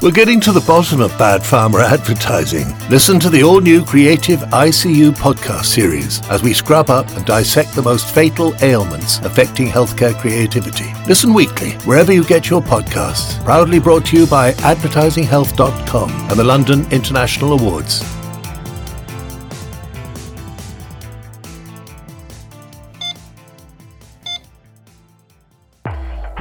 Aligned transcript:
We're 0.00 0.12
getting 0.12 0.38
to 0.42 0.52
the 0.52 0.60
bottom 0.60 1.00
of 1.00 1.10
bad 1.18 1.40
pharma 1.40 1.82
advertising. 1.82 2.68
Listen 2.88 3.18
to 3.18 3.28
the 3.28 3.42
all 3.42 3.60
new 3.60 3.84
Creative 3.84 4.38
ICU 4.38 5.10
podcast 5.10 5.64
series 5.64 6.24
as 6.28 6.40
we 6.40 6.52
scrub 6.54 6.88
up 6.88 7.08
and 7.16 7.26
dissect 7.26 7.74
the 7.74 7.82
most 7.82 8.14
fatal 8.14 8.54
ailments 8.62 9.18
affecting 9.18 9.66
healthcare 9.66 10.14
creativity. 10.14 10.86
Listen 11.08 11.34
weekly 11.34 11.72
wherever 11.78 12.12
you 12.12 12.24
get 12.24 12.48
your 12.48 12.62
podcasts. 12.62 13.42
Proudly 13.44 13.80
brought 13.80 14.06
to 14.06 14.16
you 14.16 14.26
by 14.28 14.52
AdvertisingHealth.com 14.52 16.10
and 16.10 16.38
the 16.38 16.44
London 16.44 16.86
International 16.92 17.58
Awards. 17.58 18.17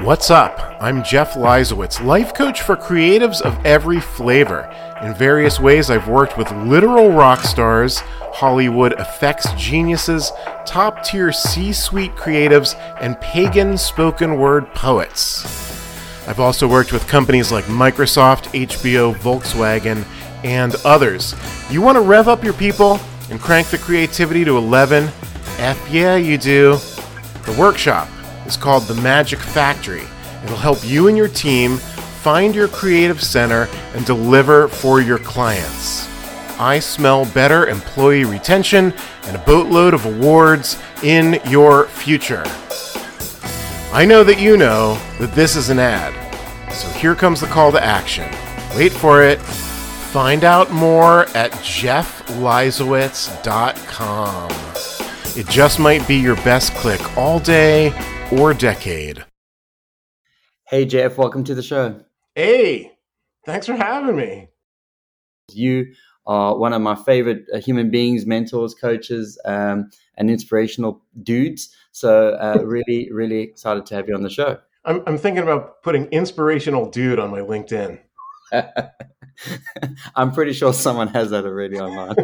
What's 0.08 0.32
up? 0.32 0.78
I'm 0.80 1.04
Jeff 1.04 1.34
Leisawitz, 1.34 2.02
life 2.02 2.34
coach 2.34 2.61
for 2.61 2.78
creatives 2.78 3.42
of 3.42 3.65
every 3.65 4.00
flavor. 4.00 4.74
In 5.02 5.14
various 5.14 5.60
ways, 5.60 5.89
I've 5.89 6.07
worked 6.07 6.38
with 6.38 6.50
literal 6.54 7.11
rock 7.11 7.42
stars, 7.42 8.00
Hollywood 8.32 8.93
effects 9.01 9.51
geniuses, 9.57 10.32
top 10.65 11.04
tier 11.04 11.34
C 11.34 11.74
suite 11.74 12.15
creatives, 12.15 12.79
and 13.01 13.20
pagan 13.20 13.78
spoken 13.78 14.38
word 14.39 14.74
poets. 14.74 15.43
I've 16.26 16.39
also 16.39 16.70
worked 16.70 16.93
with 16.93 17.06
companies 17.10 17.51
like 17.51 17.65
Microsoft, 17.65 18.57
HBO, 18.57 19.14
Volkswagen, 19.14 20.06
and 20.46 20.74
others. 20.86 21.36
You 21.70 21.82
want 21.82 21.98
to 21.98 22.01
rev 22.01 22.29
up 22.29 22.46
your 22.46 22.54
people 22.54 22.98
and 23.29 23.42
crank 23.42 23.68
the 23.68 23.78
creativity 23.78 24.46
to 24.46 24.57
11? 24.57 25.10
F 25.57 25.86
yeah, 25.92 26.15
you 26.15 26.37
do. 26.37 26.78
The 27.43 27.57
workshop 27.60 28.07
is 28.47 28.57
called 28.57 28.83
The 28.83 29.01
Magic 29.01 29.39
Factory. 29.39 30.04
It'll 30.43 30.57
help 30.57 30.83
you 30.83 31.07
and 31.07 31.18
your 31.18 31.28
team 31.28 31.78
find 31.78 32.56
your 32.56 32.67
creative 32.67 33.22
center 33.22 33.67
and 33.94 34.03
deliver 34.06 34.67
for 34.67 35.02
your 35.02 35.20
clients. 35.20 36.08
I 36.59 36.80
smell 36.80 37.25
better 37.25 37.68
employee 37.68 38.25
retention 38.25 38.94
and 39.23 39.36
a 39.36 39.40
boatload 39.40 39.94
of 39.94 40.06
awards 40.06 40.80
in 41.03 41.40
your 41.48 41.88
future. 41.88 42.44
I 43.94 44.06
know 44.06 44.23
that 44.23 44.40
you 44.40 44.58
know 44.58 45.00
that 45.20 45.34
this 45.34 45.56
is 45.56 45.70
an 45.70 45.80
ad, 45.80 46.14
so 46.73 46.88
here 46.90 47.16
comes 47.16 47.42
the 47.42 47.48
call 47.48 47.72
to 47.72 47.84
action. 47.84 48.30
Wait 48.75 48.92
for 48.92 49.23
it. 49.23 49.40
Find 49.40 50.44
out 50.44 50.72
more 50.72 51.25
at 51.30 51.52
jeffleisawitz.com. 51.52 54.50
It 55.40 55.48
just 55.48 55.80
might 55.80 56.08
be 56.08 56.16
your 56.16 56.36
best 56.38 56.73
click 56.73 57.16
all 57.16 57.40
day 57.40 57.94
or 58.31 58.53
decade. 58.53 59.23
Hey, 60.67 60.86
Jeff, 60.86 61.17
welcome 61.17 61.44
to 61.45 61.56
the 61.56 61.64
show. 61.64 62.02
Hey, 62.36 62.92
thanks 63.45 63.67
for 63.67 63.75
having 63.75 64.16
me. 64.16 64.50
You 65.53 65.94
are 66.25 66.58
one 66.58 66.73
of 66.73 66.81
my 66.81 66.95
favorite 66.95 67.45
uh, 67.53 67.59
human 67.59 67.89
beings, 67.89 68.25
mentors, 68.25 68.73
coaches, 68.73 69.39
um, 69.45 69.89
and 70.17 70.30
inspirational 70.30 71.02
dudes. 71.23 71.73
So, 71.94 72.31
uh, 72.31 72.61
really, 72.66 73.09
really 73.11 73.39
excited 73.39 73.86
to 73.86 73.95
have 73.95 74.09
you 74.09 74.16
on 74.16 74.23
the 74.23 74.30
show. 74.30 74.59
I'm, 74.84 75.03
I'm 75.08 75.17
thinking 75.17 75.44
about 75.44 75.81
putting 75.81 76.08
inspirational 76.08 76.89
dude 76.89 77.19
on 77.19 77.31
my 77.31 77.39
LinkedIn. 77.39 78.00
I'm 80.16 80.31
pretty 80.31 80.53
sure 80.53 80.73
someone 80.73 81.09
has 81.09 81.30
that 81.31 81.45
already 81.45 81.80
online. 81.80 82.16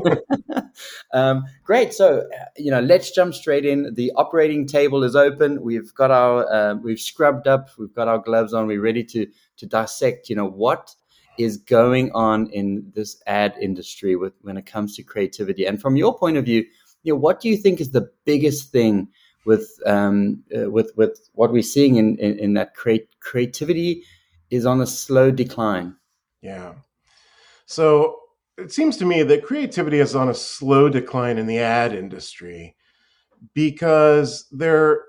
um, 1.13 1.43
great. 1.63 1.93
So, 1.93 2.27
you 2.57 2.71
know, 2.71 2.81
let's 2.81 3.11
jump 3.11 3.33
straight 3.33 3.65
in. 3.65 3.93
The 3.93 4.11
operating 4.15 4.67
table 4.67 5.03
is 5.03 5.15
open. 5.15 5.61
We've 5.61 5.93
got 5.93 6.11
our, 6.11 6.51
uh, 6.51 6.75
we've 6.75 6.99
scrubbed 6.99 7.47
up. 7.47 7.69
We've 7.77 7.93
got 7.93 8.07
our 8.07 8.19
gloves 8.19 8.53
on. 8.53 8.67
We're 8.67 8.81
ready 8.81 9.03
to 9.05 9.27
to 9.57 9.65
dissect. 9.65 10.29
You 10.29 10.35
know 10.35 10.49
what 10.49 10.95
is 11.37 11.57
going 11.57 12.11
on 12.13 12.47
in 12.51 12.91
this 12.93 13.21
ad 13.25 13.55
industry 13.59 14.15
with 14.15 14.33
when 14.41 14.57
it 14.57 14.65
comes 14.65 14.95
to 14.95 15.03
creativity. 15.03 15.65
And 15.65 15.81
from 15.81 15.95
your 15.95 16.15
point 16.15 16.37
of 16.37 16.45
view, 16.45 16.63
you 17.01 17.13
know, 17.13 17.19
what 17.19 17.41
do 17.41 17.49
you 17.49 17.57
think 17.57 17.81
is 17.81 17.91
the 17.91 18.09
biggest 18.23 18.71
thing 18.71 19.07
with 19.45 19.79
um, 19.85 20.43
uh, 20.55 20.69
with 20.69 20.91
with 20.95 21.29
what 21.33 21.51
we're 21.51 21.61
seeing 21.61 21.95
in 21.97 22.17
in, 22.17 22.39
in 22.39 22.53
that 22.53 22.73
creativity 22.75 24.03
is 24.49 24.65
on 24.65 24.81
a 24.81 24.87
slow 24.87 25.31
decline. 25.31 25.95
Yeah. 26.43 26.73
So 27.65 28.19
it 28.57 28.71
seems 28.71 28.97
to 28.97 29.05
me 29.05 29.23
that 29.23 29.45
creativity 29.45 29.99
is 29.99 30.15
on 30.15 30.29
a 30.29 30.33
slow 30.33 30.89
decline 30.89 31.37
in 31.37 31.47
the 31.47 31.59
ad 31.59 31.93
industry 31.93 32.75
because 33.55 34.47
there 34.51 35.05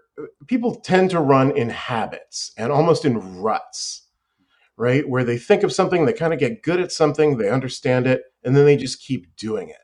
people 0.47 0.77
tend 0.77 1.11
to 1.11 1.21
run 1.21 1.51
in 1.57 1.69
habits 1.69 2.53
and 2.57 2.71
almost 2.71 3.05
in 3.05 3.41
ruts, 3.41 4.07
right? 4.77 5.07
Where 5.09 5.25
they 5.25 5.37
think 5.37 5.65
of 5.65 5.73
something, 5.73 6.07
they 6.07 6.13
kind 6.13 6.33
of 6.33 6.39
get 6.39 6.63
good 6.63 6.81
at 6.81 6.93
something, 6.93 7.37
they 7.37 7.51
understand 7.51 8.07
it, 8.07 8.23
and 8.45 8.57
then 8.57 8.65
they 8.65 8.77
just 8.77 9.03
keep 9.03 9.35
doing 9.37 9.69
it. 9.69 9.77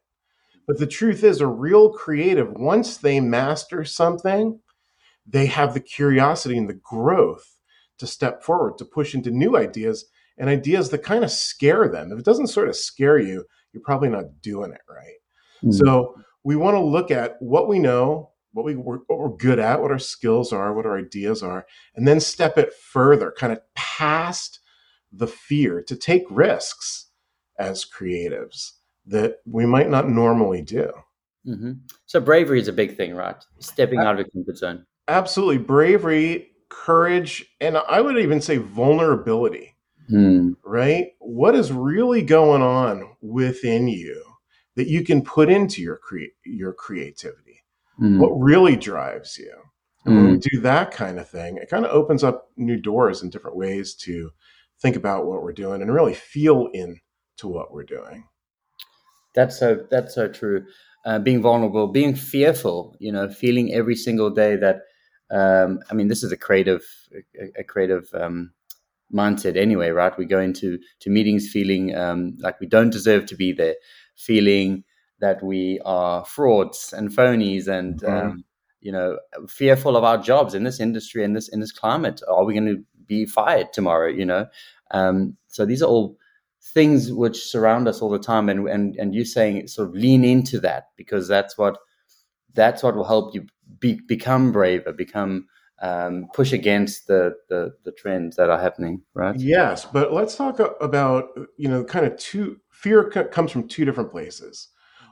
But 0.69 0.79
the 0.79 0.87
truth 0.87 1.25
is, 1.25 1.41
a 1.41 1.49
real 1.49 1.93
creative, 1.93 2.53
once 2.53 2.97
they 2.97 3.19
master 3.19 3.85
something, 3.85 4.61
they 5.27 5.47
have 5.47 5.75
the 5.75 5.81
curiosity 5.81 6.57
and 6.57 6.69
the 6.69 6.75
growth 6.75 7.59
to 7.99 8.07
step 8.07 8.45
forward, 8.45 8.79
to 8.79 8.85
push 8.85 9.15
into 9.15 9.33
new 9.33 9.57
ideas 9.57 10.07
and 10.41 10.49
ideas 10.49 10.89
that 10.89 11.05
kind 11.05 11.23
of 11.23 11.31
scare 11.31 11.87
them. 11.87 12.11
If 12.11 12.19
it 12.19 12.25
doesn't 12.25 12.49
sort 12.49 12.69
of 12.69 12.75
scare 12.75 13.19
you, 13.19 13.45
you're 13.73 13.83
probably 13.83 14.09
not 14.09 14.41
doing 14.41 14.73
it 14.73 14.81
right. 14.89 15.19
Mm-hmm. 15.63 15.73
So 15.73 16.17
we 16.43 16.57
want 16.57 16.75
to 16.75 16.81
look 16.81 17.11
at 17.11 17.37
what 17.41 17.69
we 17.69 17.79
know, 17.79 18.31
what 18.53 18.65
we 18.65 18.75
what 18.75 19.03
we're 19.09 19.37
good 19.37 19.59
at, 19.61 19.81
what 19.81 19.93
our 19.93 19.99
skills 19.99 20.53
are, 20.53 20.73
what 20.73 20.87
our 20.87 20.99
ideas 20.99 21.43
are, 21.43 21.67
and 21.95 22.09
then 22.09 22.19
step 22.19 22.57
it 22.57 22.73
further, 22.73 23.33
kind 23.39 23.53
of 23.53 23.61
past 23.75 24.61
the 25.13 25.27
fear 25.27 25.83
to 25.83 25.95
take 25.95 26.25
risks 26.31 27.09
as 27.59 27.85
creatives 27.85 28.73
that 29.07 29.37
we 29.45 29.67
might 29.67 29.91
not 29.91 30.09
normally 30.09 30.63
do. 30.63 30.91
Mm-hmm. 31.47 31.73
So 32.07 32.19
bravery 32.19 32.61
is 32.61 32.69
a 32.69 32.73
big 32.73 32.97
thing, 32.97 33.15
right? 33.15 33.37
Stepping 33.59 33.99
out 33.99 34.19
of 34.19 34.25
the 34.25 34.31
comfort 34.31 34.57
zone. 34.57 34.87
Absolutely, 35.07 35.59
bravery, 35.59 36.53
courage, 36.71 37.45
and 37.61 37.77
I 37.77 38.01
would 38.01 38.19
even 38.19 38.41
say 38.41 38.57
vulnerability 38.57 39.70
Hmm. 40.11 40.53
right? 40.65 41.13
What 41.21 41.55
is 41.55 41.73
really 41.73 42.23
going 42.23 42.63
on 42.63 43.17
within 43.21 43.87
you 43.87 44.23
that 44.75 44.89
you 44.89 45.05
can 45.05 45.23
put 45.23 45.49
into 45.49 45.81
your 45.83 45.97
cre- 45.97 46.35
your 46.45 46.73
creativity? 46.73 47.63
Hmm. 47.97 48.19
What 48.19 48.31
really 48.31 48.77
drives 48.77 49.39
you? 49.39 49.55
And 50.05 50.17
when 50.17 50.25
we 50.25 50.33
hmm. 50.33 50.39
do 50.39 50.61
that 50.63 50.91
kind 50.91 51.19
of 51.19 51.29
thing, 51.29 51.59
it 51.59 51.69
kind 51.69 51.85
of 51.85 51.93
opens 51.93 52.25
up 52.25 52.51
new 52.57 52.81
doors 52.81 53.23
in 53.23 53.31
different 53.31 53.57
ways 53.57 53.95
to 53.97 54.31
think 54.81 54.97
about 54.97 55.27
what 55.27 55.43
we're 55.43 55.53
doing 55.53 55.83
and 55.83 55.93
really 55.93 56.15
feel 56.15 56.69
into 56.73 56.99
what 57.45 57.73
we're 57.73 57.85
doing. 57.85 58.27
That's 59.35 59.59
so 59.59 59.87
that's 59.91 60.15
so 60.15 60.29
true. 60.29 60.67
Uh, 61.05 61.19
being 61.19 61.41
vulnerable, 61.41 61.87
being 61.87 62.15
fearful, 62.15 62.97
you 62.99 63.13
know, 63.13 63.29
feeling 63.31 63.73
every 63.73 63.95
single 63.95 64.31
day 64.31 64.57
that 64.57 64.81
um, 65.31 65.81
I 65.91 65.95
mean, 65.95 66.09
this 66.09 66.23
is 66.23 66.33
a 66.33 66.37
creative, 66.37 66.83
a, 67.15 67.61
a 67.61 67.65
creative 67.65 68.09
um, 68.15 68.53
mindset 69.15 69.57
anyway, 69.57 69.91
right? 69.91 70.17
We 70.17 70.25
go 70.25 70.41
into 70.41 70.79
to 71.01 71.11
meetings 71.11 71.49
feeling 71.49 71.95
um, 71.95 72.37
like 72.41 72.61
we 72.61 72.67
don't 72.67 72.91
deserve 72.91 73.27
to 73.27 73.37
be 73.37 73.53
there, 73.53 73.77
feeling 74.17 74.85
that 75.21 75.43
we 75.43 75.81
are 75.85 76.25
frauds 76.25 76.93
and 76.93 77.11
phonies, 77.11 77.69
and 77.69 78.01
mm-hmm. 78.01 78.29
um, 78.29 78.45
you 78.81 78.93
know, 78.93 79.19
fearful 79.49 79.97
of 79.97 80.05
our 80.05 80.19
jobs 80.19 80.55
in 80.55 80.65
this 80.65 80.81
industry 80.81 81.25
in 81.25 81.35
this 81.35 81.49
in 81.49 81.61
this 81.61 81.73
climate. 81.73 82.21
Are 82.29 82.45
we 82.45 82.55
going 82.55 82.67
to 82.67 82.83
be 83.07 83.27
fired 83.27 83.73
tomorrow? 83.73 84.09
You 84.09 84.25
know, 84.25 84.47
um, 84.91 85.37
so 85.49 85.65
these 85.65 85.83
are 85.83 85.89
all 85.89 86.17
things 86.63 87.13
which 87.13 87.43
surround 87.43 87.89
us 87.89 88.01
all 88.01 88.11
the 88.11 88.19
time, 88.19 88.49
and 88.49 88.69
and 88.69 88.97
and 88.97 89.15
you 89.15 89.25
saying 89.25 89.67
sort 89.69 89.89
of 89.89 89.95
lean 89.95 90.25
into 90.25 90.61
that 90.61 90.89
because 90.97 91.29
that's 91.29 91.59
what 91.59 91.79
that's 92.55 92.83
what 92.83 92.97
will 92.97 93.05
help 93.05 93.35
you 93.35 93.47
be, 93.79 94.01
become 94.07 94.53
braver, 94.53 94.93
become 94.93 95.47
um, 95.81 96.29
push 96.35 96.53
against 96.53 97.07
the, 97.07 97.35
the, 97.49 97.75
the 97.85 97.93
trends 97.93 98.37
that 98.37 98.51
are 98.51 98.61
happening, 98.61 99.03
right? 99.15 99.37
Yes, 99.37 99.87
but 99.87 100.13
let's 100.13 100.37
talk 100.37 100.61
about 100.81 101.29
you 101.57 101.69
know 101.69 101.85
kind 101.85 102.07
of 102.07 102.17
two 102.19 102.59
fear 102.71 103.05
comes 103.05 103.51
from 103.51 103.69
two 103.69 103.85
different 103.85 104.11
places. 104.11 104.69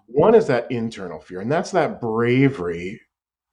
One 0.06 0.34
is 0.34 0.46
that 0.46 0.70
internal 0.70 1.20
fear, 1.20 1.40
and 1.40 1.50
that's 1.50 1.70
that 1.72 2.00
bravery, 2.00 3.00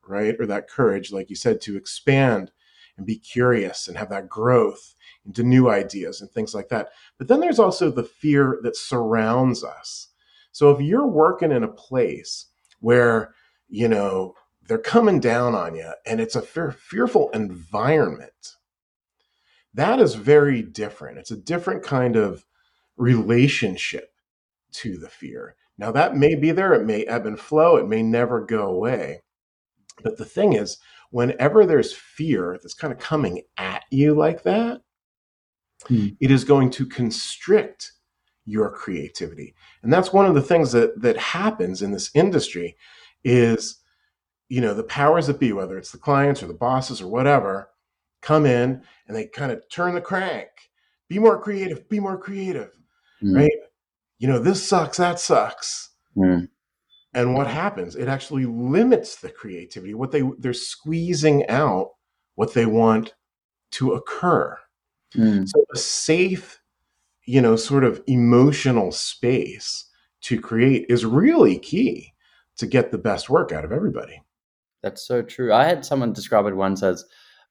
right, 0.08 0.36
or 0.40 0.46
that 0.46 0.70
courage, 0.70 1.12
like 1.12 1.30
you 1.30 1.36
said, 1.36 1.62
to 1.62 1.78
expand 1.78 2.52
and 2.98 3.06
be 3.06 3.18
curious 3.18 3.88
and 3.88 3.98
have 3.98 4.10
that 4.10 4.30
growth 4.30 4.96
into 5.26 5.44
new 5.44 5.70
ideas 5.70 6.22
and 6.22 6.30
things 6.32 6.54
like 6.54 6.70
that. 6.70 6.90
But 7.18 7.28
then 7.28 7.40
there's 7.40 7.60
also 7.60 7.92
the 7.92 8.04
fear 8.04 8.60
that 8.64 8.78
surrounds 8.78 9.64
us. 9.64 10.10
So 10.52 10.72
if 10.72 10.80
you're 10.80 11.08
working 11.08 11.52
in 11.52 11.64
a 11.64 11.70
place 11.70 12.48
where 12.80 13.34
you 13.68 13.88
know 13.88 14.36
they're 14.68 14.78
coming 14.78 15.20
down 15.20 15.56
on 15.56 15.76
you 15.76 15.92
and 16.06 16.20
it's 16.20 16.36
a 16.36 16.42
fear, 16.42 16.72
fearful 16.72 17.30
environment 17.32 18.56
that 19.74 20.00
is 20.00 20.16
very 20.16 20.62
different 20.62 21.18
it's 21.18 21.32
a 21.32 21.38
different 21.38 21.84
kind 21.84 22.16
of 22.16 22.46
relationship 22.98 24.12
to 24.72 24.98
the 24.98 25.10
fear 25.10 25.56
now 25.78 25.92
that 25.92 26.16
may 26.16 26.36
be 26.36 26.52
there 26.52 26.74
it 26.74 26.86
may 26.86 27.04
ebb 27.06 27.26
and 27.26 27.40
flow 27.40 27.76
it 27.78 27.88
may 27.88 28.02
never 28.02 28.46
go 28.46 28.64
away 28.68 29.22
but 30.04 30.18
the 30.18 30.26
thing 30.26 30.54
is 30.54 30.78
whenever 31.12 31.66
there's 31.66 31.94
fear 31.94 32.60
that's 32.62 32.74
kind 32.74 32.92
of 32.92 33.00
coming 33.00 33.42
at 33.58 33.84
you 33.92 34.14
like 34.14 34.44
that 34.44 34.82
Hmm. 35.88 36.10
It 36.20 36.32
is 36.32 36.44
going 36.44 36.72
to 36.72 36.86
constrict 36.86 37.92
your 38.46 38.70
creativity. 38.72 39.56
And 39.84 39.92
that's 39.92 40.14
one 40.14 40.26
of 40.26 40.36
the 40.36 40.42
things 40.42 40.72
that 40.72 41.02
that 41.02 41.18
happens 41.18 41.82
in 41.82 41.92
this 41.92 42.12
industry 42.14 42.78
is 43.24 43.78
you 44.50 44.62
know 44.62 44.74
the 44.74 44.84
powers 44.84 45.28
that 45.28 45.40
be 45.40 45.52
whether 45.54 45.78
it's 45.78 45.92
the 45.92 45.98
clients 45.98 46.42
or 46.42 46.48
the 46.48 46.54
bosses 46.54 47.02
or 47.02 47.08
whatever 47.08 47.70
come 48.22 48.46
in 48.46 48.82
and 49.08 49.16
they 49.16 49.26
kind 49.28 49.52
of 49.52 49.62
turn 49.70 49.94
the 49.96 50.02
crank 50.02 50.50
be 51.10 51.20
more 51.20 51.40
creative 51.40 51.88
be 51.90 52.00
more 52.00 52.18
creative 52.18 52.72
mm. 53.24 53.36
right 53.36 53.52
you 54.20 54.28
know 54.28 54.40
this 54.40 54.66
sucks 54.66 54.98
that 54.98 55.20
sucks 55.20 55.90
mm. 56.16 56.48
and 57.14 57.34
what 57.34 57.48
happens 57.48 57.96
it 57.96 58.08
actually 58.08 58.46
limits 58.46 59.18
the 59.18 59.30
creativity 59.30 59.94
what 59.94 60.12
they 60.12 60.24
they're 60.40 60.54
squeezing 60.54 61.48
out 61.48 61.92
what 62.36 62.54
they 62.54 62.66
want 62.66 63.14
to 63.72 63.94
occur 63.94 64.58
mm. 65.16 65.48
so 65.48 65.66
a 65.74 65.78
safe 65.78 66.60
you 67.26 67.42
know, 67.42 67.56
sort 67.56 67.84
of 67.84 68.02
emotional 68.08 68.92
space 68.92 69.86
to 70.22 70.40
create 70.40 70.86
is 70.90 71.06
really 71.06 71.58
key 71.58 72.14
to 72.58 72.68
get 72.68 72.92
the 72.92 72.98
best 72.98 73.30
work 73.30 73.52
out 73.52 73.66
of 73.66 73.72
everybody. 73.72 74.22
That's 74.86 75.08
so 75.08 75.24
true. 75.24 75.52
I 75.52 75.66
had 75.66 75.84
someone 75.84 76.14
describe 76.14 76.46
it 76.46 76.56
once 76.56 76.84
as 76.84 77.04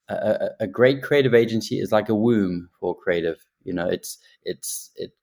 a, 0.09 0.51
a, 0.61 0.67
great 0.69 1.03
creative 1.03 1.35
agency 1.35 1.81
is 1.81 1.91
like 1.91 2.09
a 2.09 2.15
womb 2.15 2.69
for 2.79 2.97
creative. 2.97 3.45
You 3.65 3.73
know, 3.73 3.89
it's 3.89 4.19
it's 4.45 4.93
it's 4.95 5.17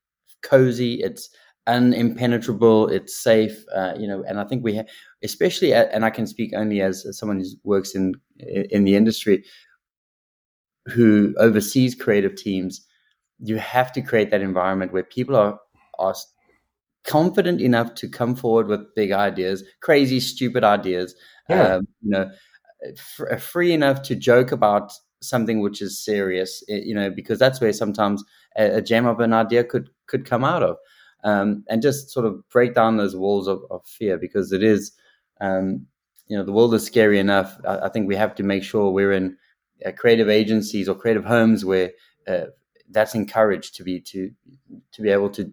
cozy, 0.44 0.96
it's 0.96 1.30
unimpenetrable, 1.68 2.92
it's 2.92 3.16
safe. 3.16 3.64
Uh, 3.74 3.94
you 3.98 4.10
know, 4.10 4.26
and 4.28 4.42
I 4.42 4.44
think 4.44 4.62
we, 4.62 4.76
have, 4.76 4.88
especially, 5.24 5.74
at, 5.74 5.90
and 5.94 6.04
I 6.04 6.10
can 6.10 6.28
speak 6.28 6.52
only 6.54 6.82
as, 6.82 7.06
as 7.06 7.18
someone 7.18 7.40
who 7.40 7.46
works 7.64 7.96
in 7.96 8.16
in 8.40 8.84
the 8.84 8.98
industry, 8.98 9.46
who 10.88 11.34
oversees 11.38 11.96
creative 11.96 12.36
teams 12.36 12.86
you 13.42 13.58
have 13.58 13.92
to 13.94 14.02
create 14.02 14.32
that 14.32 14.42
environment 14.42 14.94
where 14.94 15.04
people 15.04 15.36
are 15.36 15.60
are 15.98 16.16
confident 17.04 17.62
enough 17.62 17.94
to 17.96 18.08
come 18.08 18.36
forward 18.36 18.68
with 18.68 18.94
big 18.96 19.12
ideas, 19.12 19.64
crazy, 19.82 20.20
stupid 20.20 20.64
ideas. 20.64 21.16
Yeah. 21.50 21.76
Um, 21.76 21.88
you 22.02 22.10
know, 22.12 22.32
f- 22.84 23.44
free 23.44 23.74
enough 23.74 24.02
to 24.04 24.16
joke 24.16 24.52
about 24.52 24.92
something 25.22 25.62
which 25.62 25.82
is 25.82 26.04
serious. 26.04 26.64
Eh, 26.70 26.82
you 26.84 26.96
know, 26.96 27.10
because 27.10 27.40
that's 27.40 27.62
where 27.62 27.74
sometimes 27.74 28.24
a, 28.58 28.78
a 28.78 28.82
gem 28.82 29.06
of 29.06 29.20
an 29.20 29.34
idea 29.34 29.64
could 29.64 29.90
could 30.08 30.26
come 30.26 30.44
out 30.44 30.64
of, 30.64 30.78
um, 31.24 31.64
and 31.70 31.82
just 31.82 32.10
sort 32.10 32.26
of 32.26 32.48
break 32.50 32.76
down 32.76 32.98
those 32.98 33.16
walls 33.16 33.48
of, 33.48 33.62
of 33.70 33.86
fear 33.86 34.18
because 34.18 34.52
it 34.52 34.64
is. 34.64 34.92
Um, 35.40 35.88
you 36.28 36.38
know, 36.38 36.46
the 36.46 36.54
world 36.54 36.74
is 36.74 36.86
scary 36.86 37.20
enough. 37.20 37.60
I, 37.68 37.80
I 37.80 37.90
think 37.90 38.08
we 38.08 38.16
have 38.16 38.36
to 38.36 38.44
make 38.44 38.64
sure 38.64 38.92
we're 38.92 39.12
in 39.12 39.38
uh, 39.86 39.92
creative 39.92 40.30
agencies 40.30 40.88
or 40.88 40.96
creative 40.96 41.26
homes 41.26 41.66
where 41.66 41.92
uh, 42.28 42.46
that's 42.90 43.16
encouraged 43.16 43.76
to 43.76 43.84
be 43.84 44.00
to 44.00 44.32
to 44.92 45.02
be 45.02 45.10
able 45.10 45.30
to 45.32 45.52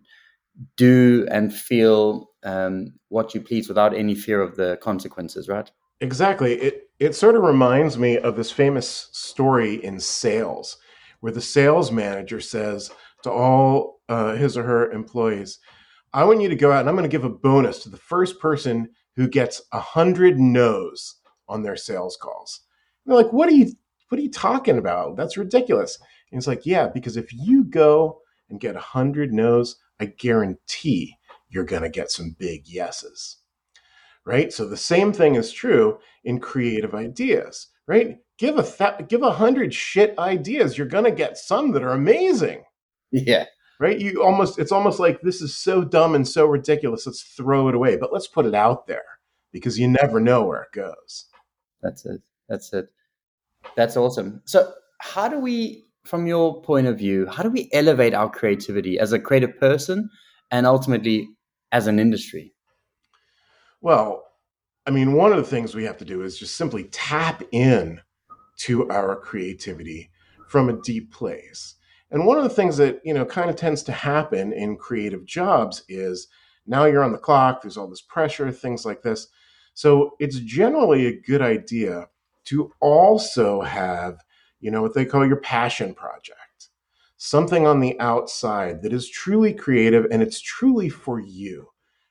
do 0.76 1.26
and 1.30 1.52
feel 1.52 2.30
um, 2.44 2.94
what 3.08 3.34
you 3.34 3.40
please 3.40 3.68
without 3.68 3.94
any 3.94 4.14
fear 4.14 4.40
of 4.40 4.56
the 4.56 4.78
consequences, 4.82 5.48
right? 5.48 5.70
Exactly. 6.00 6.54
It 6.54 6.90
it 6.98 7.14
sort 7.14 7.36
of 7.36 7.42
reminds 7.42 7.96
me 7.98 8.18
of 8.18 8.36
this 8.36 8.50
famous 8.50 9.08
story 9.12 9.82
in 9.84 10.00
sales, 10.00 10.76
where 11.20 11.32
the 11.32 11.40
sales 11.40 11.92
manager 11.92 12.40
says 12.40 12.90
to 13.22 13.30
all 13.30 14.00
uh, 14.08 14.34
his 14.34 14.56
or 14.56 14.62
her 14.64 14.90
employees, 14.92 15.58
"I 16.12 16.24
want 16.24 16.40
you 16.40 16.48
to 16.48 16.56
go 16.56 16.72
out 16.72 16.80
and 16.80 16.88
I'm 16.88 16.96
going 16.96 17.08
to 17.08 17.14
give 17.16 17.24
a 17.24 17.30
bonus 17.30 17.80
to 17.80 17.90
the 17.90 17.96
first 17.96 18.40
person 18.40 18.90
who 19.16 19.28
gets 19.28 19.62
a 19.72 19.80
hundred 19.80 20.38
no's 20.38 21.16
on 21.48 21.62
their 21.62 21.76
sales 21.76 22.16
calls." 22.20 22.60
And 23.04 23.12
they're 23.12 23.22
like, 23.22 23.32
"What 23.32 23.48
are 23.48 23.52
you? 23.52 23.72
What 24.08 24.18
are 24.18 24.22
you 24.22 24.30
talking 24.30 24.78
about? 24.78 25.16
That's 25.16 25.36
ridiculous." 25.36 25.98
And 26.30 26.38
it's 26.38 26.46
like, 26.46 26.66
yeah, 26.66 26.88
because 26.88 27.16
if 27.16 27.32
you 27.32 27.64
go 27.64 28.20
and 28.50 28.60
get 28.60 28.76
a 28.76 28.80
hundred 28.80 29.32
no's, 29.32 29.76
I 30.00 30.06
guarantee 30.06 31.16
you're 31.48 31.64
going 31.64 31.82
to 31.82 31.88
get 31.88 32.10
some 32.10 32.36
big 32.38 32.66
yeses. 32.66 33.38
Right? 34.24 34.52
So 34.52 34.68
the 34.68 34.76
same 34.76 35.12
thing 35.12 35.36
is 35.36 35.52
true 35.52 35.98
in 36.24 36.38
creative 36.38 36.94
ideas, 36.94 37.68
right? 37.86 38.18
Give 38.36 38.58
a 38.58 38.62
th- 38.62 39.08
give 39.08 39.22
a 39.22 39.32
hundred 39.32 39.72
shit 39.72 40.18
ideas, 40.18 40.76
you're 40.76 40.86
going 40.86 41.04
to 41.04 41.10
get 41.10 41.38
some 41.38 41.72
that 41.72 41.82
are 41.82 41.92
amazing. 41.92 42.64
Yeah. 43.10 43.46
Right? 43.80 43.98
You 43.98 44.22
almost 44.22 44.58
it's 44.58 44.72
almost 44.72 45.00
like 45.00 45.22
this 45.22 45.40
is 45.40 45.56
so 45.56 45.82
dumb 45.82 46.14
and 46.14 46.28
so 46.28 46.44
ridiculous. 46.46 47.06
Let's 47.06 47.22
throw 47.22 47.68
it 47.68 47.74
away, 47.74 47.96
but 47.96 48.12
let's 48.12 48.26
put 48.26 48.44
it 48.44 48.54
out 48.54 48.86
there 48.86 49.04
because 49.52 49.78
you 49.78 49.88
never 49.88 50.20
know 50.20 50.44
where 50.44 50.62
it 50.62 50.72
goes. 50.72 51.26
That's 51.80 52.04
it. 52.04 52.20
That's 52.48 52.72
it. 52.72 52.88
That's 53.76 53.96
awesome. 53.96 54.42
So, 54.44 54.72
how 54.98 55.28
do 55.28 55.38
we 55.38 55.87
from 56.08 56.26
your 56.26 56.62
point 56.62 56.86
of 56.86 56.96
view, 56.96 57.26
how 57.26 57.42
do 57.42 57.50
we 57.50 57.68
elevate 57.72 58.14
our 58.14 58.30
creativity 58.30 58.98
as 58.98 59.12
a 59.12 59.18
creative 59.18 59.58
person 59.58 60.08
and 60.50 60.66
ultimately 60.66 61.28
as 61.70 61.86
an 61.86 61.98
industry? 61.98 62.54
Well, 63.82 64.24
I 64.86 64.90
mean, 64.90 65.12
one 65.12 65.32
of 65.32 65.36
the 65.36 65.44
things 65.44 65.74
we 65.74 65.84
have 65.84 65.98
to 65.98 66.06
do 66.06 66.22
is 66.22 66.38
just 66.38 66.56
simply 66.56 66.84
tap 66.84 67.42
in 67.52 68.00
to 68.60 68.88
our 68.90 69.16
creativity 69.16 70.10
from 70.48 70.70
a 70.70 70.80
deep 70.80 71.12
place. 71.12 71.74
And 72.10 72.24
one 72.24 72.38
of 72.38 72.44
the 72.44 72.48
things 72.48 72.78
that, 72.78 73.00
you 73.04 73.12
know, 73.12 73.26
kind 73.26 73.50
of 73.50 73.56
tends 73.56 73.82
to 73.82 73.92
happen 73.92 74.54
in 74.54 74.78
creative 74.78 75.26
jobs 75.26 75.84
is 75.90 76.28
now 76.66 76.86
you're 76.86 77.04
on 77.04 77.12
the 77.12 77.18
clock, 77.18 77.60
there's 77.60 77.76
all 77.76 77.86
this 77.86 78.00
pressure, 78.00 78.50
things 78.50 78.86
like 78.86 79.02
this. 79.02 79.28
So 79.74 80.16
it's 80.18 80.38
generally 80.38 81.06
a 81.06 81.20
good 81.20 81.42
idea 81.42 82.06
to 82.44 82.72
also 82.80 83.60
have 83.60 84.24
you 84.60 84.70
know, 84.70 84.82
what 84.82 84.94
they 84.94 85.04
call 85.04 85.26
your 85.26 85.40
passion 85.40 85.94
project, 85.94 86.68
something 87.16 87.66
on 87.66 87.80
the 87.80 87.98
outside 88.00 88.82
that 88.82 88.92
is 88.92 89.08
truly 89.08 89.52
creative 89.52 90.06
and 90.10 90.22
it's 90.22 90.40
truly 90.40 90.88
for 90.88 91.20
you. 91.20 91.68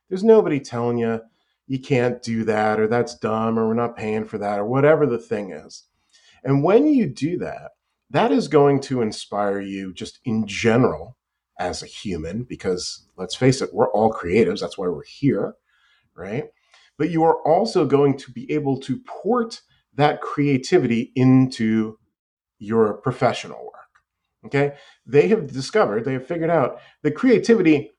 There's 0.09 0.23
nobody 0.23 0.59
telling 0.59 0.97
you 0.97 1.21
you 1.67 1.79
can't 1.79 2.23
do 2.23 2.45
that 2.45 2.79
or 2.79 2.87
that's 2.87 3.17
dumb 3.17 3.59
or 3.59 3.67
we're 3.67 3.73
not 3.73 3.97
paying 3.97 4.25
for 4.25 4.37
that 4.37 4.59
or 4.59 4.65
whatever 4.65 5.05
the 5.05 5.17
thing 5.17 5.51
is. 5.51 5.83
And 6.43 6.63
when 6.63 6.87
you 6.87 7.07
do 7.07 7.37
that, 7.39 7.71
that 8.09 8.31
is 8.31 8.47
going 8.47 8.79
to 8.81 9.01
inspire 9.01 9.59
you 9.59 9.93
just 9.93 10.19
in 10.23 10.47
general 10.47 11.17
as 11.59 11.83
a 11.83 11.87
human 11.87 12.43
because 12.43 13.07
let's 13.17 13.35
face 13.35 13.61
it, 13.61 13.73
we're 13.73 13.91
all 13.91 14.13
creatives. 14.13 14.61
That's 14.61 14.77
why 14.77 14.87
we're 14.87 15.03
here, 15.03 15.55
right? 16.15 16.45
But 16.97 17.09
you 17.09 17.23
are 17.23 17.41
also 17.45 17.85
going 17.85 18.17
to 18.19 18.31
be 18.31 18.49
able 18.51 18.79
to 18.81 19.01
port 19.05 19.61
that 19.95 20.21
creativity 20.21 21.11
into 21.15 21.97
your 22.59 22.95
professional 22.95 23.63
work. 23.63 23.73
Okay. 24.45 24.75
They 25.05 25.27
have 25.27 25.51
discovered, 25.51 26.05
they 26.05 26.13
have 26.13 26.27
figured 26.27 26.49
out 26.49 26.79
that 27.03 27.15
creativity 27.15 27.91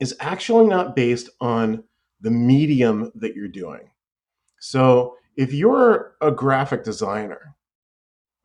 is 0.00 0.16
actually 0.20 0.66
not 0.66 0.96
based 0.96 1.30
on 1.40 1.84
the 2.20 2.30
medium 2.30 3.12
that 3.14 3.34
you're 3.34 3.48
doing. 3.48 3.90
So 4.60 5.16
if 5.36 5.52
you're 5.52 6.14
a 6.20 6.30
graphic 6.30 6.84
designer, 6.84 7.54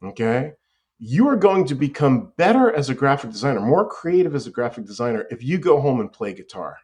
okay, 0.03 0.53
you 0.99 1.27
are 1.27 1.35
going 1.35 1.65
to 1.67 1.75
become 1.75 2.33
better 2.37 2.71
as 2.71 2.89
a 2.89 2.95
graphic 2.95 3.31
designer, 3.31 3.59
more 3.59 3.87
creative 3.87 4.35
as 4.35 4.47
a 4.47 4.51
graphic 4.51 4.85
designer 4.85 5.25
if 5.29 5.43
you 5.43 5.57
go 5.57 5.79
home 5.79 5.99
and 5.99 6.11
play 6.11 6.33
guitar. 6.33 6.77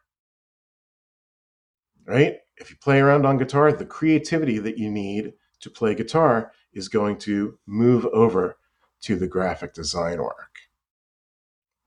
Right? 2.06 2.38
If 2.58 2.70
you 2.70 2.76
play 2.78 3.00
around 3.00 3.26
on 3.26 3.38
guitar, 3.38 3.72
the 3.72 3.86
creativity 3.86 4.60
that 4.60 4.78
you 4.78 4.92
need 4.92 5.34
to 5.62 5.70
play 5.70 5.96
guitar 5.96 6.52
is 6.74 6.90
going 6.90 7.18
to 7.18 7.58
move 7.66 8.06
over 8.08 8.58
to 9.02 9.16
the 9.16 9.28
graphic 9.28 9.74
design 9.74 10.18
work. 10.20 10.60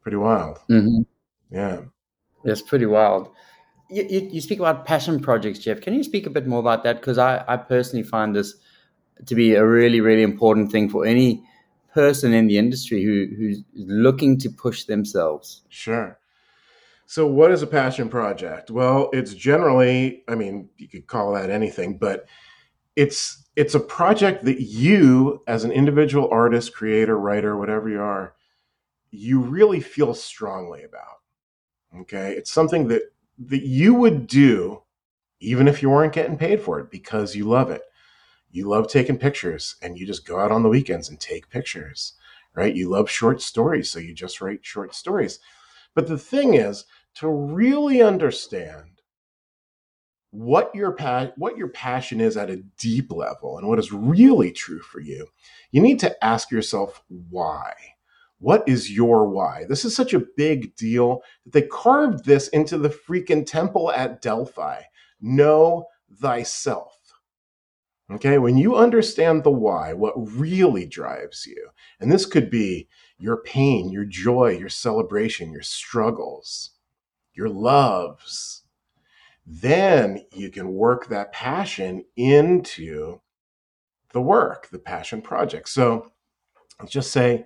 Pretty 0.03 0.17
wild. 0.17 0.59
Mm-hmm. 0.71 1.03
Yeah. 1.51 1.81
It's 2.45 2.63
pretty 2.63 2.87
wild. 2.87 3.31
You, 3.91 4.07
you, 4.09 4.29
you, 4.33 4.41
speak 4.41 4.59
about 4.59 4.85
passion 4.85 5.21
projects, 5.21 5.61
Jeff. 5.61 5.81
Can 5.81 5.95
you 5.95 6.03
speak 6.03 6.27
a 6.27 6.31
bit 6.31 6.47
more 6.47 6.61
about 6.61 6.85
that? 6.85 6.97
Because 6.97 7.19
I, 7.19 7.45
I 7.47 7.57
personally 7.57 8.03
find 8.03 8.35
this 8.35 8.55
to 9.27 9.35
be 9.35 9.55
a 9.55 9.67
really, 9.67 10.01
really 10.01 10.23
important 10.23 10.71
thing 10.71 10.89
for 10.89 11.07
any 11.07 11.43
person 11.95 12.33
in 12.33 12.47
the 12.47 12.59
industry 12.59 13.03
who, 13.03 13.27
who's 13.37 13.63
looking 13.75 14.39
to 14.39 14.51
push 14.51 14.85
themselves. 14.85 15.63
Sure. 15.69 16.19
So, 17.07 17.27
what 17.27 17.53
is 17.53 17.63
a 17.63 17.67
passion 17.67 18.09
project? 18.09 18.71
Well, 18.71 19.11
it's 19.13 19.33
generally, 19.33 20.25
I 20.29 20.35
mean, 20.35 20.69
you 20.77 20.89
could 20.89 21.07
call 21.07 21.33
that 21.35 21.51
anything, 21.51 21.99
but 21.99 22.27
it's 22.97 23.45
it's 23.57 23.75
a 23.75 23.81
project 23.81 24.45
that 24.45 24.61
you 24.61 25.43
as 25.47 25.65
an 25.65 25.73
individual 25.73 26.29
artist 26.31 26.75
creator 26.75 27.19
writer 27.19 27.57
whatever 27.57 27.89
you 27.89 28.01
are 28.01 28.35
you 29.11 29.41
really 29.41 29.81
feel 29.81 30.15
strongly 30.15 30.83
about 30.83 31.17
okay? 32.01 32.33
It's 32.33 32.51
something 32.51 32.89
that 32.89 33.03
that 33.39 33.63
you 33.63 33.95
would 33.95 34.27
do 34.27 34.83
even 35.41 35.69
if 35.69 35.83
you 35.83 35.91
weren't 35.91 36.15
getting 36.15 36.39
paid 36.39 36.61
for 36.61 36.81
it 36.81 36.91
because 36.91 37.37
you 37.37 37.45
love 37.47 37.71
it. 37.71 37.83
You 38.51 38.69
love 38.69 38.89
taking 38.89 39.19
pictures 39.19 39.77
and 39.83 39.99
you 39.99 40.07
just 40.07 40.27
go 40.27 40.41
out 40.41 40.51
on 40.53 40.63
the 40.63 40.69
weekends 40.69 41.09
and 41.09 41.21
take 41.21 41.51
pictures 41.51 42.15
right? 42.55 42.75
You 42.75 42.89
love 42.89 43.11
short 43.11 43.43
stories 43.43 43.91
so 43.91 43.99
you 43.99 44.15
just 44.15 44.41
write 44.41 44.65
short 44.65 44.95
stories. 44.95 45.41
But 45.95 46.09
the 46.09 46.17
thing 46.17 46.55
is 46.55 46.87
to 47.17 47.29
really 47.29 48.01
understand 48.01 48.96
what 50.37 50.75
your 50.75 50.93
pa- 50.93 51.33
what 51.37 51.57
your 51.57 51.69
passion 51.69 52.21
is 52.21 52.37
at 52.37 52.51
a 52.51 52.63
deep 52.79 53.13
level 53.13 53.59
and 53.59 53.69
what 53.69 53.79
is 53.79 53.93
really 53.93 54.53
true 54.53 54.81
for 54.81 55.01
you 55.01 55.27
you 55.73 55.81
need 55.83 56.01
to 56.01 56.25
ask 56.25 56.51
yourself 56.51 57.03
why 57.31 57.75
What 58.41 58.69
is 58.69 58.93
your 58.93 59.29
why? 59.29 59.65
This 59.69 59.87
is 59.87 59.97
such 59.97 60.15
a 60.15 60.27
big 60.37 60.77
deal 60.77 61.23
that 61.47 61.55
they 61.55 61.63
carved 61.69 62.27
this 62.27 62.49
into 62.51 62.79
the 62.79 62.91
freaking 62.91 63.47
temple 63.47 63.91
at 63.93 64.23
Delphi. 64.23 64.83
Know 65.23 65.87
thyself. 66.21 66.99
Okay, 68.13 68.39
when 68.39 68.59
you 68.59 68.77
understand 68.77 69.45
the 69.45 69.51
why, 69.53 69.93
what 69.95 70.15
really 70.17 70.87
drives 70.87 71.47
you, 71.47 71.71
and 72.01 72.13
this 72.13 72.27
could 72.27 72.51
be 72.51 72.89
your 73.19 73.39
pain, 73.39 73.91
your 73.91 74.05
joy, 74.05 74.51
your 74.59 74.69
celebration, 74.71 75.53
your 75.53 75.63
struggles, 75.63 76.73
your 77.35 77.49
loves, 77.51 78.65
then 79.47 80.25
you 80.33 80.51
can 80.51 80.73
work 80.73 81.07
that 81.07 81.33
passion 81.33 82.05
into 82.17 83.21
the 84.13 84.21
work, 84.21 84.69
the 84.71 84.79
passion 84.79 85.23
project. 85.23 85.69
So 85.69 86.11
let's 86.81 86.93
just 86.93 87.13
say 87.13 87.45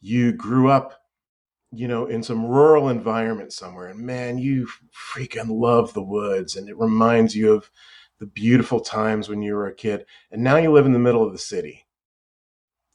you 0.00 0.32
grew 0.32 0.70
up, 0.70 1.02
you 1.70 1.86
know, 1.88 2.06
in 2.06 2.22
some 2.22 2.46
rural 2.46 2.88
environment 2.88 3.52
somewhere, 3.52 3.88
and 3.88 4.00
man, 4.00 4.38
you 4.38 4.68
freaking 5.14 5.48
love 5.48 5.92
the 5.92 6.02
woods, 6.02 6.56
and 6.56 6.68
it 6.68 6.78
reminds 6.78 7.36
you 7.36 7.52
of 7.52 7.70
the 8.18 8.26
beautiful 8.26 8.80
times 8.80 9.28
when 9.28 9.42
you 9.42 9.54
were 9.54 9.66
a 9.66 9.74
kid, 9.74 10.06
and 10.30 10.42
now 10.42 10.56
you 10.56 10.70
live 10.70 10.86
in 10.86 10.92
the 10.92 10.98
middle 10.98 11.24
of 11.24 11.32
the 11.32 11.38
city. 11.38 11.86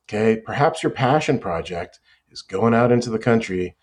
Okay, 0.07 0.39
perhaps 0.39 0.81
your 0.81 0.91
passion 0.91 1.37
project 1.37 1.99
is 2.29 2.41
going 2.41 2.73
out 2.73 2.91
into 2.91 3.09
the 3.09 3.19
country, 3.19 3.75